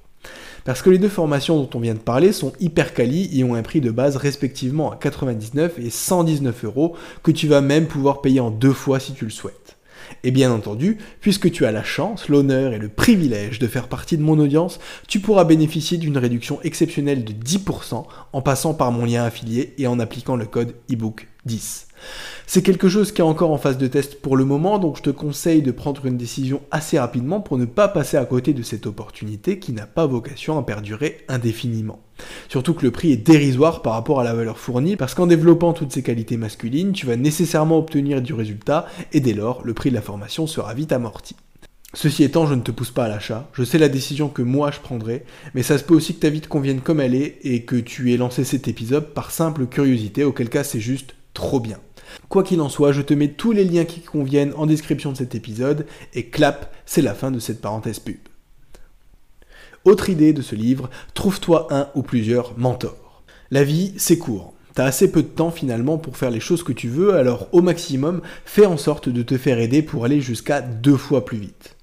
Parce 0.66 0.82
que 0.82 0.90
les 0.90 0.98
deux 0.98 1.10
formations 1.10 1.58
dont 1.58 1.70
on 1.74 1.80
vient 1.80 1.94
de 1.94 2.00
parler 2.00 2.32
sont 2.32 2.54
hyper 2.60 2.94
quali 2.94 3.30
et 3.38 3.44
ont 3.44 3.56
un 3.56 3.64
prix 3.64 3.82
de 3.82 3.92
base 3.92 4.16
respectivement 4.16 4.92
à 4.92 4.96
99 4.96 5.80
et 5.80 5.90
119 5.90 6.64
euros 6.64 6.96
que 7.22 7.32
tu 7.32 7.48
vas 7.48 7.62
même 7.62 7.88
pouvoir 7.88 8.22
payer 8.22 8.40
en 8.40 8.50
deux 8.50 8.72
fois 8.72 9.00
si 9.00 9.14
tu 9.14 9.26
le 9.26 9.32
souhaites. 9.32 9.78
Et 10.24 10.32
bien 10.32 10.52
entendu, 10.52 11.00
puisque 11.20 11.52
tu 11.52 11.66
as 11.66 11.72
la 11.72 11.84
chance, 11.84 12.30
l'honneur 12.30 12.74
et 12.74 12.78
le 12.78 12.88
privilège 12.88 13.60
de 13.60 13.68
faire 13.68 13.88
partie 13.88 14.18
de 14.18 14.22
mon 14.22 14.40
audience, 14.40 14.80
tu 15.08 15.20
pourras 15.20 15.44
bénéficier 15.44 15.98
d'une 15.98 16.18
réduction 16.18 16.60
exceptionnelle 16.64 17.26
de 17.26 17.34
10% 17.34 18.06
en 18.32 18.42
passant 18.42 18.74
par 18.74 18.92
mon 18.92 19.06
lien 19.06 19.24
affilié 19.24 19.74
et 19.78 19.88
en 19.88 20.00
appliquant 20.00 20.36
le 20.36 20.46
code 20.46 20.76
ebook 20.90 21.28
10. 21.46 21.88
C'est 22.46 22.62
quelque 22.62 22.90
chose 22.90 23.12
qui 23.12 23.22
est 23.22 23.24
encore 23.24 23.52
en 23.52 23.58
phase 23.58 23.78
de 23.78 23.88
test 23.88 24.22
pour 24.22 24.38
le 24.38 24.46
moment, 24.46 24.78
donc 24.78 24.98
je 24.98 25.02
te 25.02 25.10
conseille 25.10 25.62
de 25.62 25.72
prendre 25.72 26.06
une 26.06 26.18
décision 26.18 26.62
assez 26.72 27.00
rapidement 27.00 27.40
pour 27.40 27.58
ne 27.58 27.66
pas 27.66 27.88
passer 27.88 28.18
à 28.18 28.26
côté 28.26 28.54
de 28.54 28.62
cette 28.62 28.86
opportunité 28.86 29.60
qui 29.60 29.72
n'a 29.74 29.88
pas 29.88 30.06
vocation 30.06 30.58
à 30.58 30.64
perdurer 30.64 31.20
indéfiniment. 31.28 32.02
Surtout 32.50 32.74
que 32.74 32.86
le 32.86 32.92
prix 32.92 33.12
est 33.12 33.18
dérisoire 33.18 33.82
par 33.82 33.94
rapport 33.94 34.20
à 34.20 34.24
la 34.24 34.34
valeur 34.34 34.60
fournie, 34.60 34.96
parce 34.96 35.14
qu'en 35.16 35.28
développant 35.28 35.74
toutes 35.74 35.94
ces 35.94 36.04
qualités 36.04 36.38
masculines, 36.38 36.92
tu 36.92 37.06
vas 37.06 37.16
nécessairement 37.16 37.78
obtenir 37.78 38.22
du 38.22 38.34
résultat, 38.34 38.86
et 39.14 39.20
dès 39.20 39.34
lors, 39.34 39.64
le 39.64 39.74
prix 39.74 39.90
de 39.90 39.96
la 39.96 40.02
formation 40.02 40.46
sera 40.46 40.74
vite 40.74 40.92
amorti. 40.92 41.36
Ceci 41.96 42.24
étant, 42.24 42.48
je 42.48 42.56
ne 42.56 42.62
te 42.62 42.72
pousse 42.72 42.90
pas 42.90 43.06
à 43.06 43.08
l'achat, 43.08 43.50
je 43.54 43.64
sais 43.64 43.78
la 43.78 43.88
décision 43.88 44.28
que 44.28 44.42
moi 44.42 44.72
je 44.72 44.80
prendrai, 44.80 45.26
mais 45.54 45.62
ça 45.62 45.78
se 45.78 45.84
peut 45.84 45.94
aussi 45.94 46.16
que 46.16 46.22
ta 46.22 46.30
vie 46.30 46.42
te 46.42 46.48
convienne 46.48 46.82
comme 46.82 47.00
elle 47.00 47.14
est 47.14 47.38
et 47.44 47.66
que 47.66 47.76
tu 47.76 48.12
aies 48.12 48.18
lancé 48.18 48.44
cet 48.44 48.68
épisode 48.68 49.14
par 49.14 49.30
simple 49.30 49.68
curiosité, 49.68 50.24
auquel 50.24 50.50
cas 50.50 50.64
c'est 50.64 50.80
juste 50.80 51.14
trop 51.34 51.60
bien. 51.60 51.80
Quoi 52.30 52.44
qu'il 52.44 52.62
en 52.62 52.70
soit, 52.70 52.92
je 52.92 53.02
te 53.02 53.14
mets 53.14 53.30
tous 53.30 53.52
les 53.52 53.64
liens 53.64 53.86
qui 53.86 54.02
conviennent 54.02 54.54
en 54.56 54.66
description 54.66 55.12
de 55.12 55.18
cet 55.18 55.36
épisode, 55.36 55.86
et 56.14 56.28
clap, 56.28 56.74
c'est 56.86 57.02
la 57.02 57.14
fin 57.14 57.32
de 57.32 57.40
cette 57.40 57.62
parenthèse 57.62 58.00
pub. 58.00 58.18
Autre 59.86 60.10
idée 60.10 60.34
de 60.34 60.42
ce 60.42 60.56
livre, 60.56 60.90
trouve-toi 61.14 61.68
un 61.72 61.90
ou 61.96 62.04
plusieurs 62.04 62.58
mentors. 62.58 63.24
La 63.52 63.64
vie, 63.64 63.94
c'est 63.98 64.18
court. 64.18 64.54
T'as 64.76 64.86
assez 64.86 65.12
peu 65.12 65.22
de 65.22 65.28
temps 65.28 65.52
finalement 65.52 65.98
pour 65.98 66.18
faire 66.18 66.32
les 66.32 66.40
choses 66.40 66.64
que 66.64 66.72
tu 66.72 66.88
veux, 66.88 67.14
alors 67.16 67.48
au 67.52 67.62
maximum, 67.62 68.22
fais 68.46 68.66
en 68.66 68.78
sorte 68.78 69.10
de 69.10 69.22
te 69.22 69.38
faire 69.38 69.60
aider 69.60 69.84
pour 69.84 70.06
aller 70.06 70.22
jusqu'à 70.22 70.62
deux 70.62 70.98
fois 70.98 71.26
plus 71.26 71.38
vite. 71.38 71.76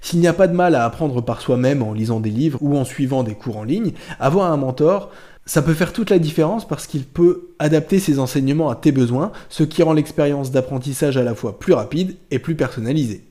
S'il 0.00 0.20
n'y 0.20 0.28
a 0.28 0.32
pas 0.32 0.46
de 0.46 0.54
mal 0.54 0.76
à 0.76 0.84
apprendre 0.84 1.20
par 1.22 1.40
soi-même 1.40 1.82
en 1.82 1.92
lisant 1.92 2.20
des 2.20 2.30
livres 2.30 2.58
ou 2.62 2.76
en 2.76 2.84
suivant 2.84 3.24
des 3.24 3.34
cours 3.34 3.56
en 3.56 3.64
ligne, 3.64 3.92
avoir 4.20 4.52
un 4.52 4.56
mentor, 4.56 5.10
ça 5.46 5.62
peut 5.62 5.74
faire 5.74 5.92
toute 5.92 6.10
la 6.10 6.18
différence 6.18 6.66
parce 6.66 6.88
qu'il 6.88 7.04
peut 7.04 7.50
adapter 7.60 8.00
ses 8.00 8.18
enseignements 8.18 8.68
à 8.68 8.74
tes 8.74 8.90
besoins, 8.90 9.30
ce 9.48 9.62
qui 9.62 9.84
rend 9.84 9.92
l'expérience 9.92 10.50
d'apprentissage 10.50 11.16
à 11.16 11.22
la 11.22 11.36
fois 11.36 11.58
plus 11.60 11.72
rapide 11.72 12.16
et 12.32 12.40
plus 12.40 12.56
personnalisée. 12.56 13.22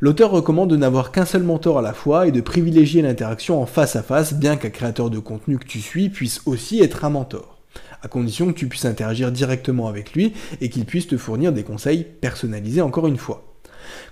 L'auteur 0.00 0.30
recommande 0.30 0.70
de 0.70 0.76
n'avoir 0.76 1.10
qu'un 1.10 1.24
seul 1.24 1.42
mentor 1.42 1.78
à 1.78 1.82
la 1.82 1.92
fois 1.92 2.26
et 2.26 2.32
de 2.32 2.40
privilégier 2.40 3.02
l'interaction 3.02 3.60
en 3.60 3.66
face 3.66 3.96
à 3.96 4.02
face, 4.02 4.34
bien 4.34 4.56
qu'un 4.56 4.70
créateur 4.70 5.10
de 5.10 5.18
contenu 5.18 5.58
que 5.58 5.66
tu 5.66 5.80
suis 5.80 6.08
puisse 6.08 6.42
aussi 6.46 6.80
être 6.80 7.04
un 7.04 7.10
mentor, 7.10 7.58
à 8.02 8.08
condition 8.08 8.46
que 8.46 8.58
tu 8.58 8.68
puisses 8.68 8.84
interagir 8.84 9.32
directement 9.32 9.88
avec 9.88 10.12
lui 10.12 10.32
et 10.60 10.70
qu'il 10.70 10.84
puisse 10.84 11.08
te 11.08 11.16
fournir 11.16 11.52
des 11.52 11.64
conseils 11.64 12.04
personnalisés 12.20 12.82
encore 12.82 13.08
une 13.08 13.16
fois. 13.16 13.51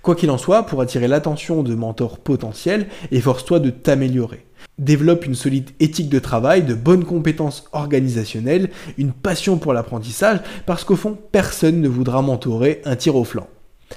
Quoi 0.02 0.14
qu'il 0.14 0.30
en 0.30 0.38
soit, 0.38 0.64
pour 0.64 0.80
attirer 0.80 1.08
l'attention 1.08 1.62
de 1.62 1.74
mentors 1.74 2.18
potentiels, 2.18 2.88
efforce-toi 3.10 3.60
de 3.60 3.70
t'améliorer 3.70 4.46
développe 4.78 5.26
une 5.26 5.34
solide 5.34 5.70
éthique 5.78 6.08
de 6.08 6.18
travail, 6.18 6.62
de 6.62 6.74
bonnes 6.74 7.04
compétences 7.04 7.64
organisationnelles, 7.72 8.70
une 8.98 9.12
passion 9.12 9.58
pour 9.58 9.72
l'apprentissage, 9.72 10.40
parce 10.66 10.84
qu'au 10.84 10.96
fond, 10.96 11.18
personne 11.32 11.80
ne 11.80 11.88
voudra 11.88 12.22
mentorer 12.22 12.80
un 12.84 12.96
tir 12.96 13.14
au 13.14 13.24
flanc. 13.24 13.46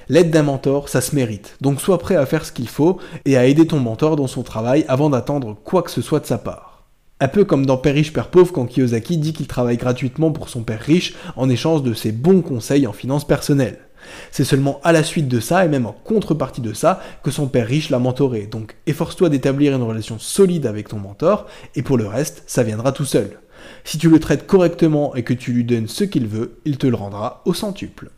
L'aide 0.10 0.32
d'un 0.32 0.44
mentor, 0.44 0.90
ça 0.90 1.02
se 1.02 1.16
mérite, 1.16 1.56
donc 1.62 1.80
sois 1.80 2.00
prêt 2.00 2.16
à 2.16 2.26
faire 2.26 2.46
ce 2.46 2.52
qu'il 2.52 2.68
faut 2.68 2.98
et 3.26 3.38
à 3.38 3.46
aider 3.46 3.68
ton 3.68 3.80
mentor 3.80 4.16
dans 4.16 4.28
son 4.28 4.44
travail 4.44 4.86
avant 4.88 5.10
d'attendre 5.10 5.56
quoi 5.64 5.84
que 5.84 5.92
ce 5.92 6.02
soit 6.02 6.20
de 6.20 6.26
sa 6.26 6.38
part. 6.38 6.84
Un 7.20 7.28
peu 7.28 7.46
comme 7.46 7.66
dans 7.66 7.78
Père 7.78 7.94
riche, 7.94 8.12
Père 8.12 8.30
pauvre 8.30 8.52
quand 8.52 8.66
Kiyosaki 8.66 9.18
dit 9.18 9.34
qu'il 9.34 9.48
travaille 9.48 9.78
gratuitement 9.78 10.32
pour 10.32 10.50
son 10.50 10.64
père 10.64 10.82
riche 10.82 11.14
en 11.38 11.50
échange 11.50 11.84
de 11.84 11.94
ses 11.94 12.12
bons 12.12 12.42
conseils 12.42 12.88
en 12.88 12.92
finances 12.92 13.26
personnelles. 13.26 13.83
C'est 14.32 14.44
seulement 14.44 14.80
à 14.84 14.92
la 14.92 15.04
suite 15.04 15.28
de 15.28 15.40
ça, 15.40 15.66
et 15.66 15.68
même 15.68 15.86
en 15.86 15.92
contrepartie 15.92 16.62
de 16.62 16.74
ça, 16.74 17.02
que 17.24 17.32
son 17.32 17.48
père 17.48 17.68
riche 17.68 17.90
l'a 17.90 18.00
mentoré. 18.00 18.48
Donc 18.48 18.76
efforce-toi 18.88 19.30
d'établir 19.30 19.76
une 19.76 19.84
relation 19.84 20.20
solide 20.20 20.66
avec 20.66 20.90
ton 20.90 21.00
mentor, 21.00 21.48
et 21.76 21.82
pour 21.82 21.98
le 21.98 22.08
reste, 22.08 22.44
ça 22.48 22.64
viendra 22.64 22.92
tout 22.92 23.06
seul. 23.06 23.40
Si 23.84 23.98
tu 23.98 24.10
le 24.10 24.20
traites 24.20 24.48
correctement 24.48 25.16
et 25.16 25.24
que 25.24 25.34
tu 25.34 25.54
lui 25.54 25.64
donnes 25.64 25.88
ce 25.88 26.04
qu'il 26.04 26.28
veut, 26.28 26.60
il 26.66 26.78
te 26.78 26.88
le 26.88 26.96
rendra 26.96 27.42
au 27.46 27.54
centuple. 27.54 28.10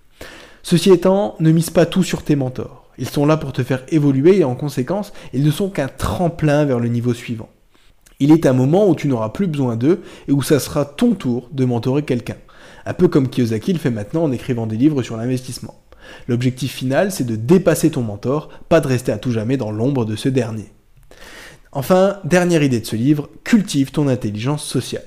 Ceci 0.63 0.91
étant, 0.91 1.35
ne 1.39 1.51
mise 1.51 1.69
pas 1.69 1.85
tout 1.85 2.03
sur 2.03 2.23
tes 2.23 2.35
mentors. 2.35 2.89
Ils 2.97 3.09
sont 3.09 3.25
là 3.25 3.37
pour 3.37 3.53
te 3.53 3.63
faire 3.63 3.83
évoluer 3.89 4.39
et 4.39 4.43
en 4.43 4.55
conséquence, 4.55 5.13
ils 5.33 5.43
ne 5.43 5.51
sont 5.51 5.69
qu'un 5.69 5.87
tremplin 5.87 6.65
vers 6.65 6.79
le 6.79 6.87
niveau 6.87 7.13
suivant. 7.13 7.49
Il 8.19 8.31
est 8.31 8.45
un 8.45 8.53
moment 8.53 8.87
où 8.87 8.95
tu 8.95 9.07
n'auras 9.07 9.29
plus 9.29 9.47
besoin 9.47 9.75
d'eux 9.75 10.01
et 10.27 10.31
où 10.31 10.41
ça 10.41 10.59
sera 10.59 10.85
ton 10.85 11.13
tour 11.13 11.49
de 11.51 11.65
mentorer 11.65 12.03
quelqu'un 12.03 12.37
un 12.85 12.93
peu 12.93 13.07
comme 13.07 13.29
Kiyosaki 13.29 13.73
le 13.73 13.79
fait 13.79 13.89
maintenant 13.89 14.23
en 14.23 14.31
écrivant 14.31 14.67
des 14.67 14.77
livres 14.77 15.03
sur 15.03 15.17
l'investissement. 15.17 15.81
L'objectif 16.27 16.73
final, 16.73 17.11
c'est 17.11 17.25
de 17.25 17.35
dépasser 17.35 17.91
ton 17.91 18.01
mentor, 18.01 18.49
pas 18.69 18.79
de 18.79 18.87
rester 18.87 19.11
à 19.11 19.17
tout 19.17 19.31
jamais 19.31 19.57
dans 19.57 19.71
l'ombre 19.71 20.05
de 20.05 20.15
ce 20.15 20.29
dernier. 20.29 20.71
Enfin, 21.71 22.19
dernière 22.23 22.63
idée 22.63 22.79
de 22.79 22.85
ce 22.85 22.95
livre, 22.95 23.29
cultive 23.43 23.91
ton 23.91 24.07
intelligence 24.07 24.63
sociale. 24.63 25.03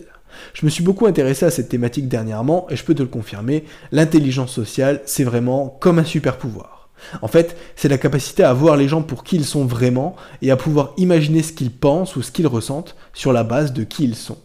Je 0.54 0.66
me 0.66 0.70
suis 0.70 0.84
beaucoup 0.84 1.06
intéressé 1.06 1.46
à 1.46 1.50
cette 1.50 1.68
thématique 1.68 2.08
dernièrement 2.08 2.66
et 2.68 2.76
je 2.76 2.84
peux 2.84 2.94
te 2.94 3.02
le 3.02 3.08
confirmer, 3.08 3.64
l'intelligence 3.92 4.52
sociale, 4.52 5.00
c'est 5.06 5.24
vraiment 5.24 5.76
comme 5.80 5.98
un 5.98 6.04
super 6.04 6.36
pouvoir. 6.36 6.90
En 7.22 7.28
fait, 7.28 7.56
c'est 7.76 7.88
la 7.88 7.98
capacité 7.98 8.42
à 8.42 8.52
voir 8.52 8.76
les 8.76 8.88
gens 8.88 9.02
pour 9.02 9.24
qui 9.24 9.36
ils 9.36 9.44
sont 9.44 9.64
vraiment 9.64 10.16
et 10.42 10.50
à 10.50 10.56
pouvoir 10.56 10.92
imaginer 10.96 11.42
ce 11.42 11.52
qu'ils 11.52 11.70
pensent 11.70 12.16
ou 12.16 12.22
ce 12.22 12.32
qu'ils 12.32 12.46
ressentent 12.46 12.96
sur 13.14 13.32
la 13.32 13.44
base 13.44 13.72
de 13.72 13.84
qui 13.84 14.04
ils 14.04 14.16
sont. 14.16 14.38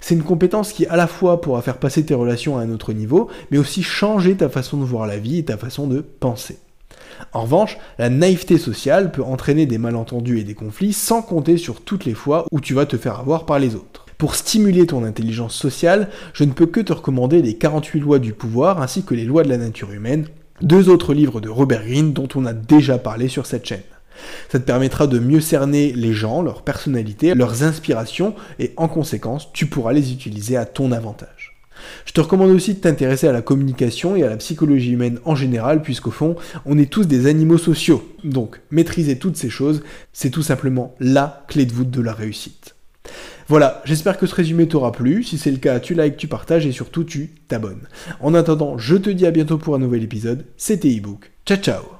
C'est 0.00 0.14
une 0.14 0.22
compétence 0.22 0.72
qui 0.72 0.86
à 0.86 0.96
la 0.96 1.06
fois 1.06 1.40
pourra 1.40 1.62
faire 1.62 1.78
passer 1.78 2.04
tes 2.04 2.14
relations 2.14 2.58
à 2.58 2.62
un 2.62 2.70
autre 2.70 2.92
niveau, 2.92 3.28
mais 3.50 3.58
aussi 3.58 3.82
changer 3.82 4.36
ta 4.36 4.48
façon 4.48 4.76
de 4.76 4.84
voir 4.84 5.06
la 5.06 5.18
vie 5.18 5.38
et 5.38 5.44
ta 5.44 5.56
façon 5.56 5.86
de 5.86 6.00
penser. 6.00 6.58
En 7.32 7.42
revanche, 7.42 7.78
la 7.98 8.10
naïveté 8.10 8.58
sociale 8.58 9.12
peut 9.12 9.22
entraîner 9.22 9.66
des 9.66 9.78
malentendus 9.78 10.40
et 10.40 10.44
des 10.44 10.54
conflits 10.54 10.92
sans 10.92 11.22
compter 11.22 11.56
sur 11.56 11.80
toutes 11.80 12.04
les 12.04 12.14
fois 12.14 12.46
où 12.50 12.60
tu 12.60 12.74
vas 12.74 12.86
te 12.86 12.96
faire 12.96 13.18
avoir 13.18 13.46
par 13.46 13.58
les 13.58 13.74
autres. 13.74 14.06
Pour 14.18 14.36
stimuler 14.36 14.86
ton 14.86 15.04
intelligence 15.04 15.54
sociale, 15.54 16.08
je 16.32 16.44
ne 16.44 16.52
peux 16.52 16.66
que 16.66 16.80
te 16.80 16.92
recommander 16.92 17.42
les 17.42 17.56
48 17.56 18.00
lois 18.00 18.18
du 18.18 18.32
pouvoir 18.32 18.80
ainsi 18.80 19.04
que 19.04 19.14
les 19.14 19.24
lois 19.24 19.42
de 19.42 19.48
la 19.48 19.58
nature 19.58 19.92
humaine, 19.92 20.26
deux 20.60 20.88
autres 20.88 21.14
livres 21.14 21.40
de 21.40 21.48
Robert 21.48 21.84
Greene 21.84 22.12
dont 22.12 22.28
on 22.36 22.46
a 22.46 22.52
déjà 22.52 22.98
parlé 22.98 23.28
sur 23.28 23.46
cette 23.46 23.66
chaîne. 23.66 23.82
Ça 24.50 24.58
te 24.58 24.64
permettra 24.64 25.06
de 25.06 25.18
mieux 25.18 25.40
cerner 25.40 25.92
les 25.92 26.12
gens, 26.12 26.42
leur 26.42 26.62
personnalité, 26.62 27.34
leurs 27.34 27.62
inspirations, 27.62 28.34
et 28.58 28.72
en 28.76 28.88
conséquence, 28.88 29.52
tu 29.52 29.66
pourras 29.66 29.92
les 29.92 30.12
utiliser 30.12 30.56
à 30.56 30.64
ton 30.64 30.92
avantage. 30.92 31.54
Je 32.06 32.12
te 32.12 32.20
recommande 32.20 32.50
aussi 32.50 32.74
de 32.74 32.80
t'intéresser 32.80 33.28
à 33.28 33.32
la 33.32 33.42
communication 33.42 34.16
et 34.16 34.22
à 34.22 34.28
la 34.28 34.36
psychologie 34.36 34.92
humaine 34.92 35.18
en 35.24 35.34
général, 35.34 35.82
puisqu'au 35.82 36.10
fond, 36.10 36.36
on 36.66 36.78
est 36.78 36.90
tous 36.90 37.04
des 37.04 37.26
animaux 37.26 37.58
sociaux. 37.58 38.02
Donc, 38.22 38.60
maîtriser 38.70 39.18
toutes 39.18 39.36
ces 39.36 39.50
choses, 39.50 39.82
c'est 40.12 40.30
tout 40.30 40.42
simplement 40.42 40.94
la 41.00 41.44
clé 41.48 41.66
de 41.66 41.72
voûte 41.72 41.90
de 41.90 42.02
la 42.02 42.12
réussite. 42.12 42.74
Voilà, 43.48 43.82
j'espère 43.84 44.16
que 44.16 44.26
ce 44.26 44.34
résumé 44.34 44.66
t'aura 44.66 44.92
plu. 44.92 45.22
Si 45.22 45.36
c'est 45.36 45.50
le 45.50 45.58
cas, 45.58 45.78
tu 45.80 45.94
likes, 45.94 46.16
tu 46.16 46.28
partages 46.28 46.66
et 46.66 46.72
surtout 46.72 47.04
tu 47.04 47.34
t'abonnes. 47.48 47.88
En 48.20 48.34
attendant, 48.34 48.78
je 48.78 48.96
te 48.96 49.10
dis 49.10 49.26
à 49.26 49.30
bientôt 49.30 49.58
pour 49.58 49.74
un 49.74 49.78
nouvel 49.78 50.02
épisode. 50.02 50.46
C'était 50.56 50.90
ebook. 50.90 51.30
Ciao 51.44 51.58
ciao 51.58 51.93